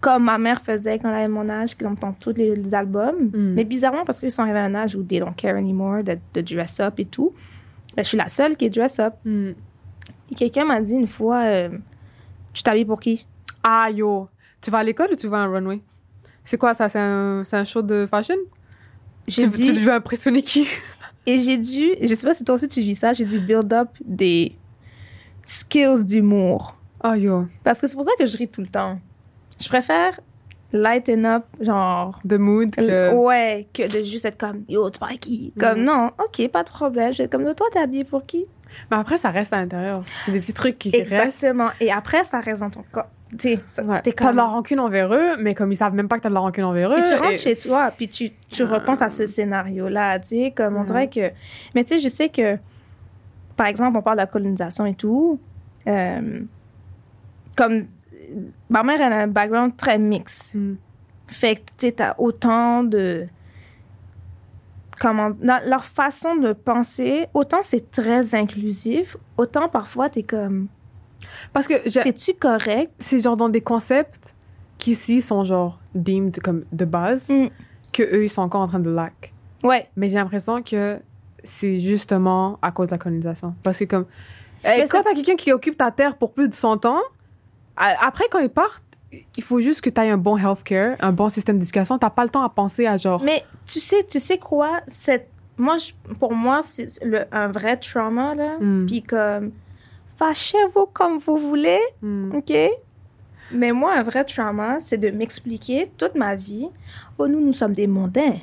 [0.01, 3.29] Comme ma mère faisait quand elle avait mon âge, qui entend tous les, les albums.
[3.33, 3.53] Mm.
[3.55, 6.17] Mais bizarrement, parce qu'ils sont arrivés à un âge où they don't care anymore de,
[6.33, 7.33] de dress up et tout,
[7.95, 9.13] ben, je suis la seule qui est dress up.
[9.25, 9.51] Mm.
[10.31, 11.69] Et quelqu'un m'a dit une fois, euh,
[12.53, 13.25] tu t'habilles pour qui?
[13.63, 14.27] Ah, yo.
[14.61, 15.81] Tu vas à l'école ou tu vas à un runway?
[16.43, 16.89] C'est quoi ça?
[16.89, 18.35] C'est un, show de fashion?
[19.27, 20.67] Tu, dit, tu veux impressionner qui?
[21.25, 23.73] Et j'ai dû, je sais pas si toi aussi tu vis ça, j'ai dû build
[23.73, 24.55] up des
[25.43, 26.73] skills d'humour.
[27.03, 27.47] Oh, yo.
[27.63, 28.99] Parce que c'est pour ça que je ris tout le temps.
[29.61, 30.19] Je préfère
[30.71, 32.19] lighten up, genre.
[32.27, 32.75] The mood.
[32.75, 35.51] que- Ouais, que de juste être comme yo, tu parles à qui?
[35.59, 35.85] Comme Mhm.
[35.85, 37.11] non, ok, pas de problème.
[37.13, 38.45] Je vais être comme toi, t'es habillé pour qui?
[38.91, 40.03] Mais après, ça reste à l'intérieur.
[40.25, 41.11] C'est des petits trucs qui restent.
[41.13, 41.69] Exactement.
[41.79, 43.09] Et après, ça reste dans ton corps.
[43.31, 43.37] Ouais.
[43.37, 43.59] t'es
[44.11, 44.31] T'as comme.
[44.31, 46.39] de la rancune envers eux, mais comme ils savent même pas que t'as de la
[46.39, 46.95] rancune envers eux.
[47.01, 50.53] Puis tu rentres et- chez toi, puis tu, tu repenses à ce scénario-là, tu sais,
[50.55, 50.85] comme on Mhm.
[50.85, 51.31] dirait que...
[51.73, 52.57] Mais tu sais, je sais que,
[53.57, 55.39] par exemple, on parle de la colonisation et tout,
[55.87, 56.41] euh,
[57.57, 57.85] comme...
[58.69, 60.53] Ma mère, elle a un background très mix.
[60.55, 60.73] Mm.
[61.27, 63.27] Fait que, tu sais, t'as autant de...
[64.99, 65.31] Comment...
[65.41, 70.67] Leur façon de penser, autant c'est très inclusif, autant parfois t'es comme...
[71.53, 72.91] Parce que T'es-tu correct?
[72.99, 74.35] c'est genre dans des concepts
[74.77, 77.47] qui ici sont genre deemed comme de base, Mm.
[77.93, 79.33] que eux ils sont encore en train de lack.
[79.63, 79.87] Ouais.
[79.95, 80.99] Mais j'ai l'impression que
[81.43, 83.55] c'est justement à cause de la colonisation.
[83.63, 84.05] Parce que comme
[84.63, 86.99] eh, Mais quand t'as quelqu'un qui occupe ta terre pour plus de 100 ans,
[87.77, 88.83] a- après quand ils partent,
[89.37, 91.97] il faut juste que tu aies un bon healthcare, un bon système d'éducation.
[91.97, 93.21] T'as pas le temps à penser à genre.
[93.23, 94.81] Mais tu sais, tu sais quoi?
[94.87, 95.29] Cette...
[95.57, 98.57] Moi, je- pour moi, c'est le- un vrai trauma, là.
[98.59, 98.85] Mm.
[98.87, 99.51] Puis comme,
[100.17, 102.31] fâchez-vous comme vous voulez, Hmm.
[102.35, 102.53] OK?
[103.51, 106.67] Mais moi, un vrai trauma, c'est de m'expliquer toute ma vie.
[107.17, 108.37] Oh, nous, nous sommes des mondains.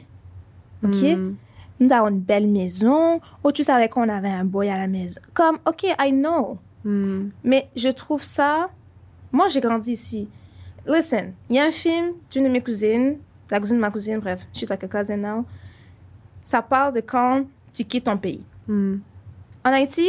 [0.85, 1.03] OK?
[1.03, 1.35] Hmm.
[1.81, 3.21] Nous avons une belle maison.
[3.43, 5.21] Oh, tu savais qu'on avait un boy à la maison.
[5.35, 6.59] Comme, OK, I know.
[6.85, 7.31] Hmm.
[7.43, 8.71] Mais je trouve ça.
[9.33, 10.29] Moi, j'ai grandi ici.
[10.87, 13.19] Listen, il y a un film d'une de mes cousines,
[13.51, 15.45] la cousine de ma cousine, bref, she's like a cousin now.
[16.45, 18.43] Ça parle de quand tu quittes ton pays.
[18.69, 18.99] En
[19.65, 20.09] Haïti,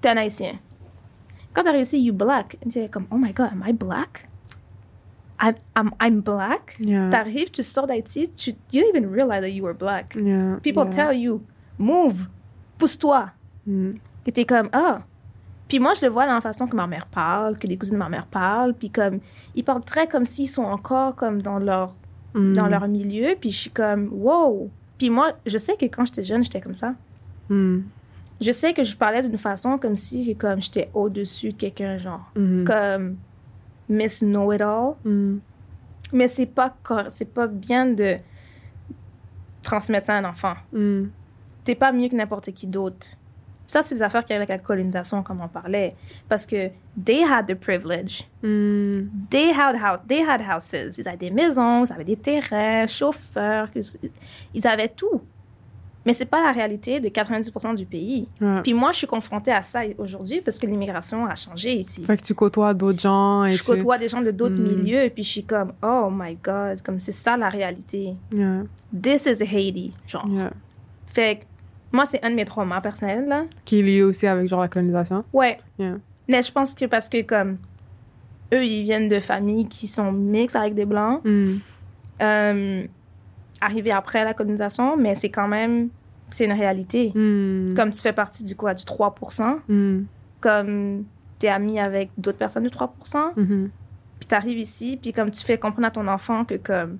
[0.00, 0.54] t'es un Haïtien.
[1.54, 2.58] Quand t'as réussi, you black.
[2.70, 4.28] Tu es comme, oh my god, am I black?
[5.40, 6.76] I'm, I'm, I'm black?
[6.80, 7.10] Yeah.
[7.10, 10.14] T'arrives, tu sors d'Haïti, tu, you didn't even realize that you were black.
[10.14, 10.56] Yeah.
[10.62, 10.90] People Yeah.
[11.08, 11.40] tell you,
[11.78, 12.26] move,
[12.78, 13.30] pousse-toi.
[13.66, 13.92] Hmm.
[14.26, 15.02] Et t'es comme, ah.
[15.68, 17.94] Puis moi, je le vois dans la façon que ma mère parle, que les cousines
[17.94, 18.74] de ma mère parlent.
[18.74, 19.20] Puis comme,
[19.54, 21.94] ils parlent très comme s'ils sont encore comme dans leur,
[22.34, 22.52] Hmm.
[22.52, 23.36] dans leur milieu.
[23.40, 24.68] Puis je suis comme, wow.
[24.98, 26.94] Puis moi, je sais que quand j'étais jeune, j'étais comme ça.
[27.48, 27.80] Hmm.
[28.40, 32.30] Je sais que je parlais d'une façon comme si comme j'étais au-dessus de quelqu'un, genre.
[32.36, 32.64] Hmm.
[32.64, 33.16] Comme
[33.88, 34.94] Miss Know-It-All.
[35.04, 35.38] Hmm.
[36.12, 36.74] Mais c'est pas,
[37.08, 38.16] c'est pas bien de
[39.62, 40.54] transmettre ça à un enfant.
[40.72, 41.06] Hmm.
[41.64, 43.08] t'es pas mieux que n'importe qui d'autre.
[43.66, 45.96] Ça, c'est des affaires qui arrivent avec la colonisation, comme on parlait.
[46.28, 46.70] Parce que
[47.02, 48.28] they had the privilege.
[48.42, 49.76] They had,
[50.06, 50.98] they had houses.
[50.98, 53.68] Ils avaient des maisons, ils avaient des terrains, chauffeurs.
[54.52, 55.22] Ils avaient tout.
[56.06, 58.26] Mais c'est pas la réalité de 90% du pays.
[58.40, 58.60] Ouais.
[58.62, 62.04] Puis moi, je suis confrontée à ça aujourd'hui parce que l'immigration a changé ici.
[62.04, 63.64] Fait que tu côtoies d'autres gens et Je tu...
[63.64, 64.76] côtoie des gens de d'autres Mm.
[64.76, 68.14] milieux et puis je suis comme, oh my God, comme c'est ça la réalité.
[68.32, 68.64] Yeah,
[69.02, 70.26] This is Haiti, genre.
[70.28, 70.50] yeah.
[71.06, 71.44] Fait que
[71.92, 73.44] moi, c'est un de mes traumas personnels, là.
[73.64, 75.24] Qui est lié aussi avec genre la colonisation.
[75.32, 75.58] Ouais.
[75.78, 75.96] Yeah.
[76.28, 77.56] Mais je pense que parce que, comme,
[78.52, 81.54] eux, ils viennent de familles qui sont mixtes avec des blancs, Mm.
[82.22, 82.84] euh,
[83.60, 85.88] arrivés après la colonisation, mais c'est quand même,
[86.30, 87.12] c'est une réalité.
[87.14, 87.74] Mm.
[87.74, 90.02] Comme tu fais partie du quoi, du 3%, Mm.
[90.40, 91.04] comme
[91.38, 93.70] t'es ami avec d'autres personnes du 3%, Mhm.
[94.20, 96.98] puis t'arrives ici, puis comme tu fais comprendre à ton enfant que, comme,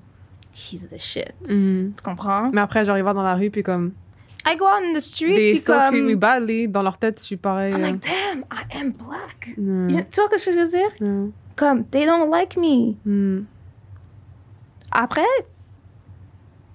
[0.54, 1.32] he's the shit.
[1.48, 1.90] Mm.
[1.96, 2.50] Tu comprends?
[2.52, 3.92] Mais après, j'arrive dans la rue, puis comme...
[4.46, 6.68] I go out in the street, They puis still treat me comme, badly.
[6.68, 7.72] Dans leur tête, je suis pareil.
[7.72, 9.54] I'm euh, like, damn, I am black.
[9.56, 9.88] mm.
[9.90, 10.90] You- Tu vois ce que je veux dire?
[11.00, 11.30] Mm.
[11.56, 12.94] Comme, they don't like me.
[13.06, 13.44] Mm.
[14.92, 15.22] Après,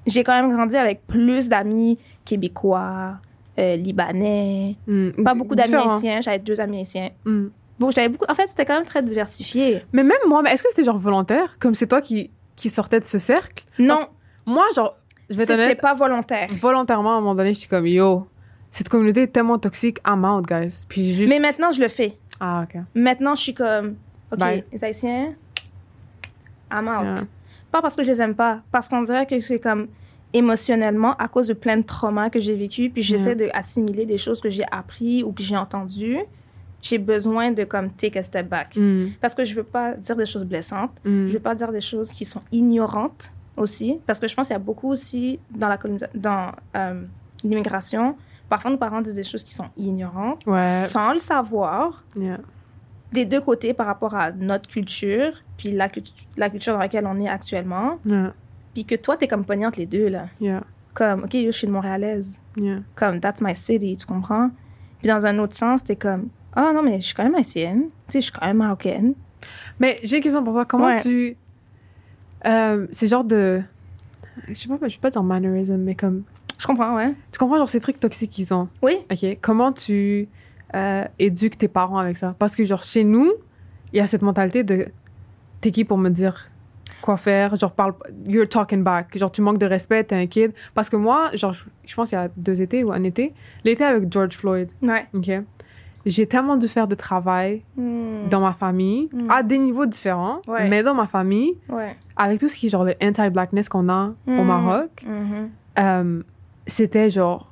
[0.10, 3.18] j'ai quand même grandi avec plus d'amis québécois,
[3.58, 5.24] euh, libanais, Mm.
[5.24, 6.22] pas beaucoup d'amis haïtiens.
[6.22, 7.10] J'avais deux amis haïtiens.
[7.26, 7.48] Mm.
[7.80, 8.26] Bon, j'avais beaucoup.
[8.30, 9.84] En fait, c'était quand même très diversifié.
[9.94, 11.58] Mais même moi, est-ce que c'était genre volontaire?
[11.60, 13.64] Comme c'est toi qui, qui sortais de ce cercle?
[13.80, 14.08] Non,
[14.46, 14.96] Moi, genre,
[15.30, 16.50] je vais c'était pas volontaire.
[16.62, 18.28] volontairement, à un moment donné, je suis comme, yo,
[18.72, 20.84] cette communauté est tellement toxique, I'm out, guys.
[20.90, 21.30] Puis juste...
[21.30, 22.18] Mais maintenant, je le fais.
[22.40, 22.82] Ah, OK.
[22.96, 23.96] Maintenant, je suis comme,
[24.32, 24.64] OK, Bye.
[24.74, 25.34] les haïtiens,
[26.72, 27.04] I'm out.
[27.20, 27.28] Yeah.
[27.72, 29.88] Pas parce que je les aime pas, parce qu'on dirait que c'est comme
[30.34, 34.42] émotionnellement, à cause de plein de traumas que j'ai vécu, puis j'essaie d'assimiler des choses
[34.42, 36.20] que j'ai appris ou que j'ai entendues.
[36.82, 38.76] J'ai besoin de comme take a step back.
[38.78, 39.08] Mm.
[39.20, 40.92] Parce que je veux pas dire des choses blessantes.
[41.04, 41.28] Mm.
[41.28, 44.00] Je veux pas dire des choses qui sont ignorantes aussi.
[44.08, 45.78] Parce que je pense qu'il y a beaucoup aussi dans la
[46.16, 47.02] dans euh,
[47.44, 48.16] l'immigration.
[48.48, 50.64] Parfois, nos parents disent des choses qui sont ignorantes Ouais.
[50.64, 52.38] sans le savoir Yeah.
[53.12, 57.06] des deux côtés par rapport à notre culture, puis la, cultu- la culture dans laquelle
[57.06, 58.00] on est actuellement.
[58.06, 58.34] Yeah.
[58.74, 60.28] Puis que toi, t'es comme pogné entre les deux, là.
[60.40, 60.64] Yeah.
[60.94, 62.40] Comme, OK, yo, je suis une Montréalaise.
[62.58, 62.80] Yeah.
[62.96, 64.52] Comme, that's my city, tu comprends?
[65.00, 67.84] Puis dans un autre sens, t'es comme, ah non, mais je suis quand même haïtienne.
[68.08, 69.14] Tu sais, je suis quand même marocaine.
[69.80, 70.66] Mais j'ai une question pour toi.
[70.66, 71.02] Comment Ouais.
[71.02, 71.38] tu...
[72.46, 73.62] Euh, c'est genre de...
[74.48, 76.24] Je sais pas, je vais pas dire mannerism, mais comme...
[76.58, 77.14] Je comprends, ouais.
[77.32, 78.68] Tu comprends, genre, ces trucs toxiques qu'ils ont.
[78.82, 78.98] Oui.
[79.10, 79.38] OK.
[79.42, 80.28] Comment tu
[80.76, 82.36] euh, éduques tes parents avec ça?
[82.38, 83.32] Parce que, genre, chez nous,
[83.94, 84.88] il y a cette mentalité de
[85.62, 86.49] t'es qui pour me dire
[87.02, 87.56] quoi faire?
[87.56, 87.94] Genre, parle,
[88.28, 89.18] you're talking back.
[89.18, 90.52] Genre, tu manques de respect, t'es un kid.
[90.74, 91.54] Parce que moi, genre,
[91.86, 93.34] je, pense qu'il y a deux étés ou un été,
[93.64, 95.06] l'été avec George Floyd, Ouais.
[95.14, 95.30] OK?
[96.06, 98.30] J'ai tellement dû faire de travail Hmm.
[98.30, 99.30] dans ma famille, Mm.
[99.30, 100.68] à des niveaux différents, Ouais.
[100.70, 101.96] mais dans ma famille, Ouais.
[102.16, 104.44] avec tout ce qui est genre le anti-blackness qu'on a au Mm.
[104.46, 105.06] Maroc,
[105.78, 106.24] euh,
[106.66, 107.52] c'était genre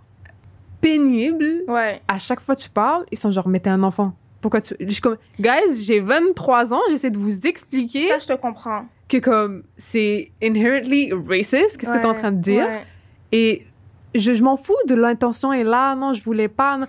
[0.81, 2.01] pénible Ouais.
[2.07, 4.13] à chaque fois que tu parles, ils sont genre, mais t'es un enfant.
[4.47, 4.75] Pourquoi tu.
[4.79, 8.85] Je suis comme, guys, j'ai 23 ans, j'essaie de vous expliquer Ça, je te comprends.
[9.09, 12.19] que comme c'est inherently racist, qu'est-ce que t'es en Ouais.
[12.19, 12.65] train de dire?
[12.65, 12.83] Ouais.
[13.33, 13.65] Et
[14.15, 16.77] je, je m'en fous de l'intention est là, non, je voulais pas.
[16.77, 16.87] non.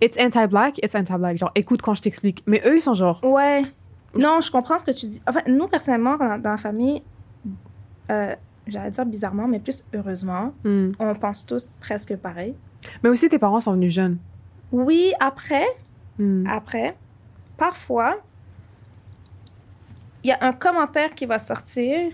[0.00, 1.36] It's anti-black, it's anti-black.
[1.36, 2.42] Genre, écoute quand je t'explique.
[2.46, 3.60] Mais eux, ils sont genre, Ouais.
[4.16, 5.20] Non, je comprends ce que tu dis.
[5.28, 7.02] Enfin, nous, personnellement, dans, dans la famille,
[8.10, 8.34] euh,
[8.66, 10.92] j'allais dire bizarrement, mais plus heureusement, hmm.
[10.98, 12.54] on pense tous presque pareil.
[13.02, 14.16] Mais aussi, tes parents sont venus jeunes.
[14.72, 15.66] Oui, après,
[16.18, 16.44] Hmm.
[16.48, 16.96] après,
[17.56, 18.16] parfois,
[20.24, 22.12] il y a un commentaire qui va sortir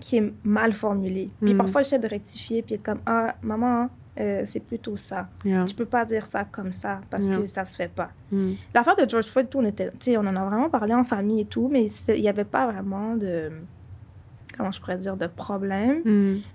[0.00, 1.28] qui est mal formulé.
[1.42, 1.56] Puis Mm.
[1.58, 3.90] parfois, j'essaie de rectifier, puis être comme, ah, maman,
[4.20, 5.28] euh, c'est plutôt ça.
[5.44, 5.64] Yeah.
[5.64, 7.38] Tu peux pas dire ça comme ça parce Yeah.
[7.38, 8.10] que ça se fait pas.
[8.30, 8.52] Hmm.
[8.74, 11.44] L'affaire de George Floyd, tout, on, était, on en a vraiment parlé en famille et
[11.44, 13.50] tout, mais il n'y avait pas vraiment de.
[14.56, 16.02] Comment je pourrais dire De problème.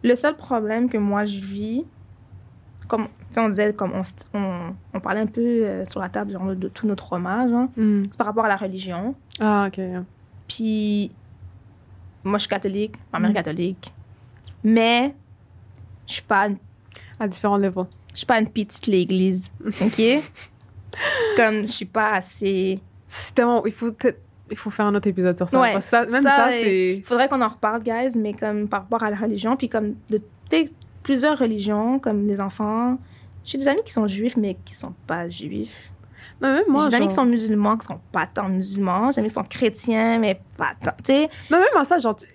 [0.04, 1.86] Le seul problème que moi je vis,
[2.88, 3.08] comme
[3.38, 4.04] on disait, comme on,
[4.38, 8.04] on, on parlait un peu euh, sur la table genre, de, traumas, genre, Hmm.
[8.06, 9.16] c'est par rapport à la religion.
[9.40, 9.82] Ah, ok.
[10.48, 11.12] Puis,
[12.24, 13.36] moi je suis catholique, ma mère est Mm.
[13.36, 13.94] catholique,
[14.64, 15.14] mais
[16.08, 16.58] je suis pas une
[17.20, 17.86] À différents levels.
[18.12, 20.02] je suis pas une petite l'église, ok?
[21.38, 22.80] Comme je suis pas assez.
[23.08, 23.66] C'est tellement.
[23.66, 23.92] Il faut,
[24.52, 25.60] il faut faire un autre épisode sur ça.
[25.60, 26.96] Ouais, même ça, ça, c'est.
[26.98, 29.96] Il faudrait qu'on en reparle, guys, mais comme par rapport à la religion, puis comme
[30.10, 30.22] de
[31.04, 32.98] plusieurs religions, comme les enfants.
[33.46, 35.92] J'ai des amis qui sont juifs, mais qui sont pas juifs.
[36.42, 36.84] Même moi.
[36.86, 39.12] J'ai des amis genre- qui sont musulmans, qui sont pas tant musulmans.
[39.12, 40.92] J'ai des amis qui sont chrétiens, mais pas tant.
[41.04, 42.16] Tu sais, Non, même à ça, genre.
[42.16, 42.26] tu-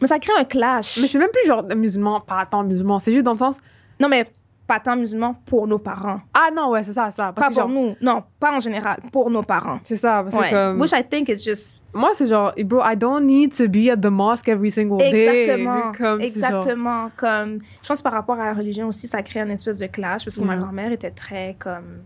[0.00, 0.98] mais ça crée un clash.
[1.00, 2.98] Mais c'est même plus genre musulman, pas tant musulman.
[2.98, 3.58] C'est juste dans le sens.
[4.00, 4.24] Non, mais
[4.72, 6.20] pas tant musulmans pour nos parents.
[6.32, 7.32] Ah non, ouais, c'est ça, ça.
[7.32, 7.82] Parce Pas que pour genre.
[7.84, 7.94] nous.
[8.00, 9.00] Non, pas en général.
[9.12, 9.80] Pour nos parents.
[9.84, 10.80] C'est ça, parce que comme.
[10.80, 11.82] Which I think is just.
[11.92, 15.40] Moi, c'est genre, bro, I don't need to be at the mosque every single day.
[15.42, 15.92] Exactement.
[15.92, 17.10] Comme, c'est genre- Exactement.
[17.18, 20.24] Comme, je pense par rapport à la religion aussi, ça crée une espèce de clash
[20.24, 20.60] parce que ma Ouais.
[20.62, 22.00] grand-mère était très comme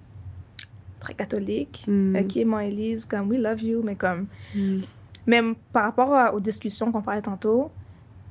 [0.99, 1.85] très catholique.
[1.87, 2.17] Mm.
[2.17, 4.81] Ok, moi Elise, comme we love you, mais comme Mm.
[5.27, 7.71] même par rapport aux discussions qu'on parlait tantôt,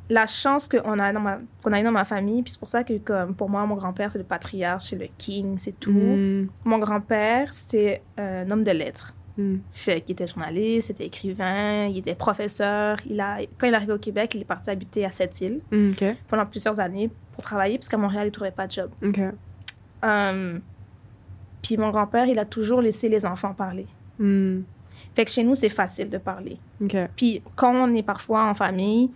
[0.10, 2.70] la chance qu'on a, dans ma, qu'on a eu dans ma famille, puis c'est pour
[2.70, 5.92] ça que, comme, pour moi, mon grand-père, c'est le patriarche, c'est le king, c'est tout.
[5.92, 6.50] Mm.
[6.64, 9.14] Mon grand-père, c'est un homme de lettres.
[9.38, 9.56] Mm.
[9.72, 12.98] Fait qu'il était journaliste, c'était écrivain, il était professeur.
[13.10, 15.92] Il a, quand il est arrivé au Québec, il est parti habiter à Sept-Îles Mm,
[15.92, 16.04] OK.
[16.28, 18.92] pendant plusieurs années pour travailler, parce qu'à Montréal, il trouvait pas de job.
[20.04, 20.60] Euh,
[21.62, 23.88] puis mon grand-père, il a toujours laissé les enfants parler.
[24.20, 24.60] Mm.
[25.16, 26.58] Fait que chez nous, c'est facile de parler.
[27.16, 29.10] Puis quand on est parfois en famille,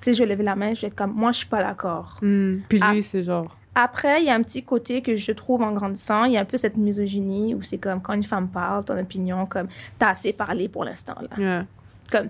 [0.00, 1.62] tu sais, je vais lever la main, je vais être comme, moi, je suis pas
[1.62, 2.18] d'accord.
[2.22, 2.56] Mm.
[2.68, 3.56] Puis lui, c'est genre...
[3.78, 6.40] Après, il y a un petit côté que je trouve en grandissant, il y a
[6.40, 9.68] un peu cette misogynie où c'est comme quand une femme parle, ton opinion, comme
[9.98, 11.28] t'as assez parlé pour l'instant là.
[11.36, 11.66] Yeah.
[12.10, 12.28] Comme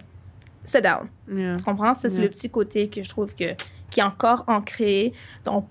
[0.65, 1.07] sit down.
[1.33, 1.57] Yeah.
[1.57, 1.95] Tu comprends?
[1.95, 3.55] C'est le petit côté que je trouve que,
[3.93, 5.13] qui est encore ancré
[5.45, 5.69] dans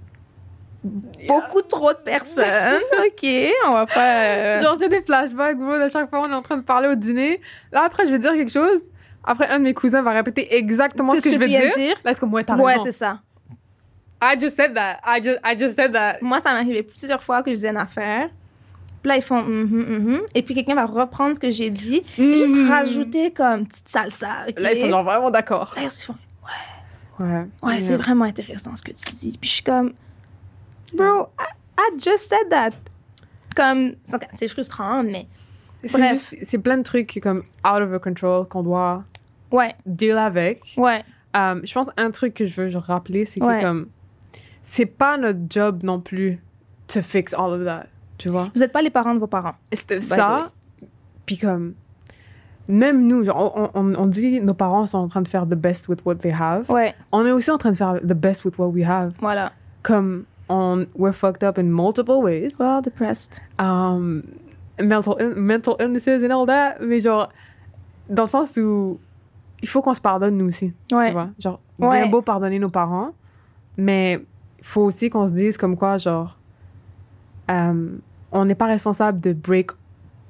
[1.28, 2.46] beaucoup trop de personnes.
[3.06, 3.28] OK,
[3.68, 4.24] on va pas.
[4.30, 6.88] euh, Genre, j'ai des flashbacks, bro, à chaque fois on est en train de parler
[6.88, 7.42] au dîner.
[7.74, 8.80] Là, après, je vais dire quelque chose.
[9.26, 11.62] Après, un de mes cousins va répéter exactement Tout ce que, je vais dire.
[11.72, 11.96] de dire.
[12.04, 12.86] Là, moi, t'as ouais, raison.
[12.86, 13.20] c'est ça.
[14.22, 15.00] I just said that.
[15.06, 16.18] I just, I just said that.
[16.22, 18.30] Moi, ça m'est arrivé plusieurs fois que je disais une affaire.
[19.02, 20.22] Puis là, ils font mhm, mhm.
[20.34, 22.70] Et puis quelqu'un va reprendre ce que j'ai dit, et juste Mhm.
[22.70, 24.46] rajouter comme petite salsa.
[24.58, 25.74] Là, ils sont vraiment d'accord.
[25.76, 26.16] Là, ils font,
[27.20, 27.46] Ouais.
[27.64, 29.38] Ouais, c'est vraiment intéressant ce que tu dis.
[29.40, 29.94] Puis je suis comme,
[30.94, 31.46] bro, I,
[31.80, 32.72] I just said that.
[33.56, 35.28] Comme, c'est c'est frustrant, mais
[35.86, 39.04] C'est c'est plein de trucs comme out of our control qu'on doit
[39.52, 40.62] ouais, deal avec.
[40.78, 41.04] ouais,
[41.38, 43.58] Um, je pense un truc que je veux rappeler, c'est Ouais.
[43.58, 43.88] que comme
[44.62, 46.40] c'est pas notre job non plus
[46.88, 47.88] to fix all of that,
[48.18, 48.50] tu vois?
[48.56, 49.56] vous n'êtes pas les parents de vos parents.
[49.74, 50.52] C'est ça.
[51.26, 51.74] Puis comme
[52.70, 55.56] même nous, genre, on, on, on dit nos parents sont en train de faire the
[55.56, 56.70] best with what they have.
[56.72, 59.12] Ouais, On est aussi en train de faire the best with what we have.
[59.20, 59.52] voilà.
[59.84, 62.52] Comme on we're fucked up in multiple ways.
[62.60, 63.42] Well, depressed.
[63.60, 64.24] um,
[64.82, 67.30] mental, mental illnesses and all that, mais genre,
[68.10, 69.00] dans le sens où
[69.66, 71.08] il faut qu'on se pardonne nous aussi, Ouais.
[71.08, 71.30] tu vois.
[71.40, 72.02] Genre, Ouais.
[72.04, 73.10] bien beau pardonner nos parents,
[73.78, 74.20] mais
[74.60, 76.38] il faut aussi qu'on se dise comme quoi, genre,
[77.50, 77.98] euh,
[78.32, 79.72] on n'est pas responsable de break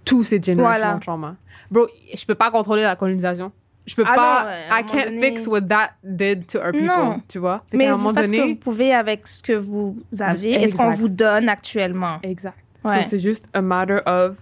[0.06, 1.00] tous ces generational Voilà.
[1.02, 1.36] trauma.
[1.70, 3.52] Bro, je peux pas contrôler la colonisation.
[3.86, 6.86] Je peux Ah pas, à I can't donné- fix what that did to our people,
[6.88, 7.22] Non.
[7.28, 7.64] tu vois.
[7.70, 9.98] Fait Mais qu'à un vous faites ce que donné- vous pouvez avec ce que vous
[10.20, 12.20] avez et ce qu'on vous donne actuellement.
[12.24, 12.58] Exact.
[12.86, 13.04] Ouais.
[13.04, 14.38] So, c'est juste a matter of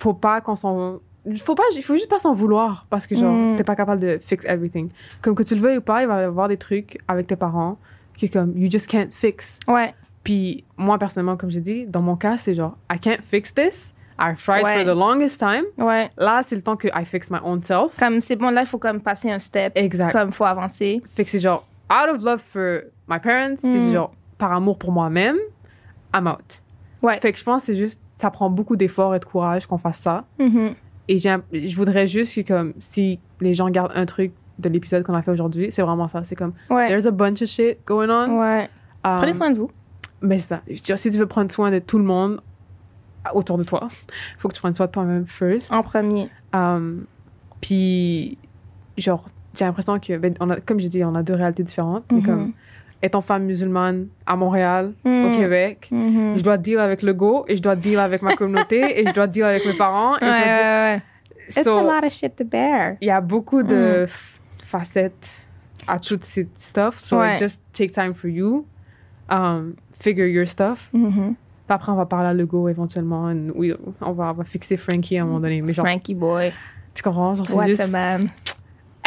[0.00, 0.98] faut pas qu'on s'en
[1.38, 3.56] faut pas il faut juste pas s'en vouloir parce que genre Mm.
[3.56, 4.88] t'es pas capable de fix everything.
[5.22, 7.36] Comme que tu le veuilles ou pas, il va y avoir des trucs avec tes
[7.36, 7.78] parents
[8.14, 9.58] qui comme you just can't fix.
[9.68, 13.52] Ouais, Puis moi personnellement comme j'ai dit, dans mon cas c'est genre I can't fix
[13.54, 13.92] this.
[14.18, 14.84] I've tried Ouais.
[14.84, 15.64] for the longest time.
[15.76, 16.08] ouais.
[16.16, 17.98] Là, c'est le temps que I fix my own self.
[17.98, 19.72] Comme c'est bon, là, il faut comme passer un step.
[19.74, 20.10] Exact.
[20.12, 21.02] Comme il faut avancer.
[21.14, 23.80] Fait que c'est genre out of love for my parents, puis Mm.
[23.80, 25.36] c'est genre par amour pour moi-même,
[26.14, 26.62] I'm out.
[27.02, 27.18] Ouais.
[27.20, 29.76] Fait que je pense que c'est juste ça prend beaucoup d'efforts et de courage qu'on
[29.76, 30.24] fasse ça.
[30.38, 30.74] Mhm.
[31.08, 35.14] Et je voudrais juste que, comme, si les gens gardent un truc de l'épisode qu'on
[35.14, 36.24] a fait aujourd'hui, c'est vraiment ça.
[36.24, 36.88] C'est comme, Ouais.
[36.88, 38.40] there's a bunch of shit going on.
[38.40, 38.68] Ouais.
[39.04, 39.70] Um, Prenez soin de vous.
[40.22, 40.62] Mais c'est ça.
[40.68, 42.40] Je Si tu veux prendre soin de tout le monde
[43.34, 43.86] autour de toi,
[44.38, 45.72] faut que tu prennes soin de toi-même first.
[45.72, 46.28] En premier.
[46.54, 47.04] Um,
[47.60, 48.38] puis,
[48.98, 52.04] genre, j'ai l'impression que, ben, on a, comme j'ai dit, on a deux réalités différentes.
[52.10, 52.24] Mais Mhm.
[52.24, 52.52] comme,
[53.02, 55.32] étant femme musulmane à Montréal, au Mhm.
[55.36, 56.34] Québec, Mhm.
[56.36, 59.12] je dois deal avec le go et je dois deal avec ma communauté et je
[59.12, 60.16] dois deal avec mes parents.
[60.18, 61.02] Et Ouais, je dois deal- ouais, ouais.
[61.48, 62.96] It's So, a lot of shit to bear.
[63.00, 64.64] il y a beaucoup de Mm.
[64.64, 65.46] facettes
[65.86, 66.98] à toutes ces stuff.
[66.98, 67.36] So Ouais.
[67.38, 68.66] just take time for you.
[69.30, 70.88] Um, figure your stuff.
[70.92, 71.34] Mhm.
[71.34, 73.32] Puis après, on va parler à Lego éventuellement.
[73.54, 75.62] oui, on va, on va fixer Frankie à un moment donné.
[75.62, 76.52] Mais genre, Frankie boy.
[76.94, 77.34] tu comprends?
[77.34, 77.80] Genre, juste...
[77.82, 78.28] a man.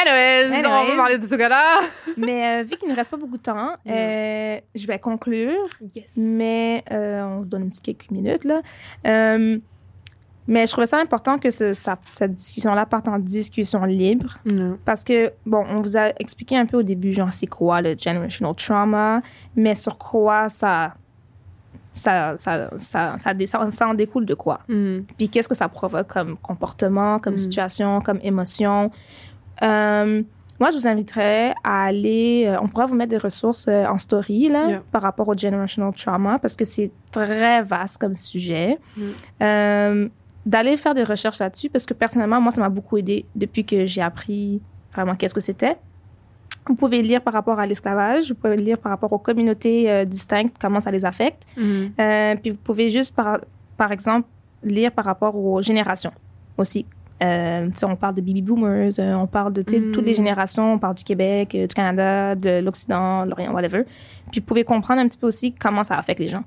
[0.02, 0.95] Anyways, on va Anyways.
[0.97, 1.80] parler de ce gars-là.
[2.18, 3.89] Mais euh, vu qu'il ne reste pas beaucoup de temps, Mm.
[3.91, 5.68] euh, je vais conclure.
[5.95, 6.12] Yes.
[6.16, 8.62] Mais euh, on se donne une petite quelques minutes là.
[10.47, 14.39] Mais je trouvais ça important que ce- ça- cette discussion-là parte en discussion libre.
[14.84, 17.95] Parce que, bon, on vous a expliqué un peu au début, genre, c'est quoi le
[17.95, 19.22] generational trauma,
[19.56, 20.95] mais sur quoi ça.
[21.91, 24.62] Ça, ça, ça, ça, dé- ça- ça en découle de quoi?
[24.70, 25.00] Mm.
[25.18, 27.38] Puis qu'est-ce que ça provoque comme comportement, comme Mm.
[27.39, 28.89] situation, comme émotion?
[29.62, 30.24] Euh,
[30.60, 32.45] moi, je vous inviterais à aller.
[32.47, 34.82] euh, on pourra vous mettre des ressources euh, en story là, Yeah.
[34.91, 38.78] par rapport au generational trauma parce que c'est très vaste comme sujet.
[38.97, 39.01] Mm.
[39.41, 40.10] Euh,
[40.45, 43.86] D'aller faire des recherches là-dessus parce que personnellement, moi, ça m'a beaucoup aidé depuis que
[43.86, 44.62] j'ai appris
[44.93, 45.78] vraiment qu'est-ce que c'était.
[46.66, 50.55] Vous pouvez lire par rapport à l'esclavage, vous pouvez lire par rapport aux communautés distinctes,
[50.60, 51.43] comment ça les affecte.
[51.57, 52.38] Mm.
[52.41, 53.39] Puis vous pouvez juste, par,
[53.78, 54.28] par exemple,
[54.64, 56.12] lire par rapport aux générations
[56.57, 56.86] aussi.
[57.22, 59.91] Euh, on parle de baby boomers, euh, on parle de Mm.
[59.91, 63.84] toutes les générations, on parle du Québec, euh, du Canada, de l'Occident, l'Orient, whatever.
[64.32, 66.43] Puis vous pouvez comprendre un petit peu aussi comment ça affecte les gens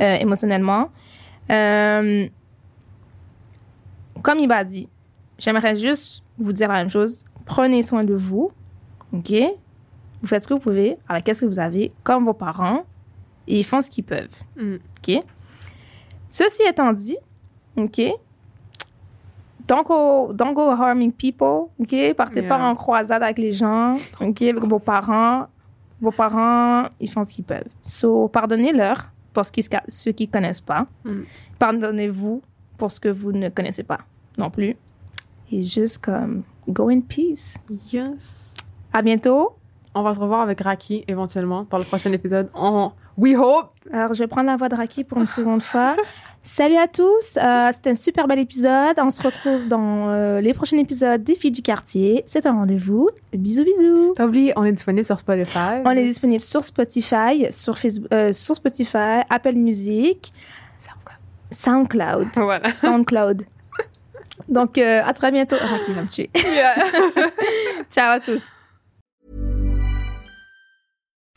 [0.00, 0.88] euh, émotionnellement.
[4.22, 4.88] Comme il m'a dit,
[5.38, 7.24] j'aimerais juste vous dire la même chose.
[7.44, 8.50] Prenez soin de vous,
[9.12, 9.32] OK?
[10.22, 12.84] vous faites ce que vous pouvez avec ce que vous avez, comme vos parents,
[13.46, 14.38] et ils font ce qu'ils peuvent.
[14.56, 14.76] Mm.
[14.76, 15.22] OK?
[16.30, 17.18] Ceci étant dit,
[17.76, 18.00] OK?
[19.66, 22.14] Don't go, don't go harming people, OK?
[22.14, 24.42] Partez pas en croisade avec les gens, OK?
[24.42, 25.46] Avec vos parents.
[26.00, 27.68] Vos parents, ils font ce qu'ils peuvent.
[27.82, 30.86] So, pardonnez-leur pour ce qui, ceux qui connaissent pas.
[31.04, 31.22] Mm.
[31.58, 32.42] Pardonnez-vous
[32.76, 34.00] pour ce que vous ne connaissez pas
[34.36, 34.76] non plus.
[35.50, 37.56] Et juste comme, go in peace.
[37.92, 38.54] Yes.
[38.92, 39.56] À bientôt.
[39.94, 42.50] On va se revoir avec Raki éventuellement dans le prochain épisode.
[42.54, 42.90] On...
[43.16, 43.70] We hope!
[43.92, 45.94] Alors, je vais prendre la voix de Raki pour une seconde fois.
[46.46, 48.98] Salut à tous, euh, c'était un super bel épisode.
[48.98, 52.22] On se retrouve dans euh, les prochains épisodes des filles du quartier.
[52.26, 53.08] C'est un rendez-vous.
[53.32, 54.12] Bisous, bisous.
[54.14, 55.80] T'as oublié, on est disponible sur Spotify.
[55.86, 60.34] On est disponible sur Spotify, sur Facebook, euh, sur Spotify, Apple Music,
[61.50, 62.74] SoundCloud, Voilà.
[62.74, 63.46] SoundCloud.
[64.50, 65.56] Donc, euh, à très bientôt.
[65.58, 66.28] Raki va me tuer.
[67.90, 68.42] Ciao à tous.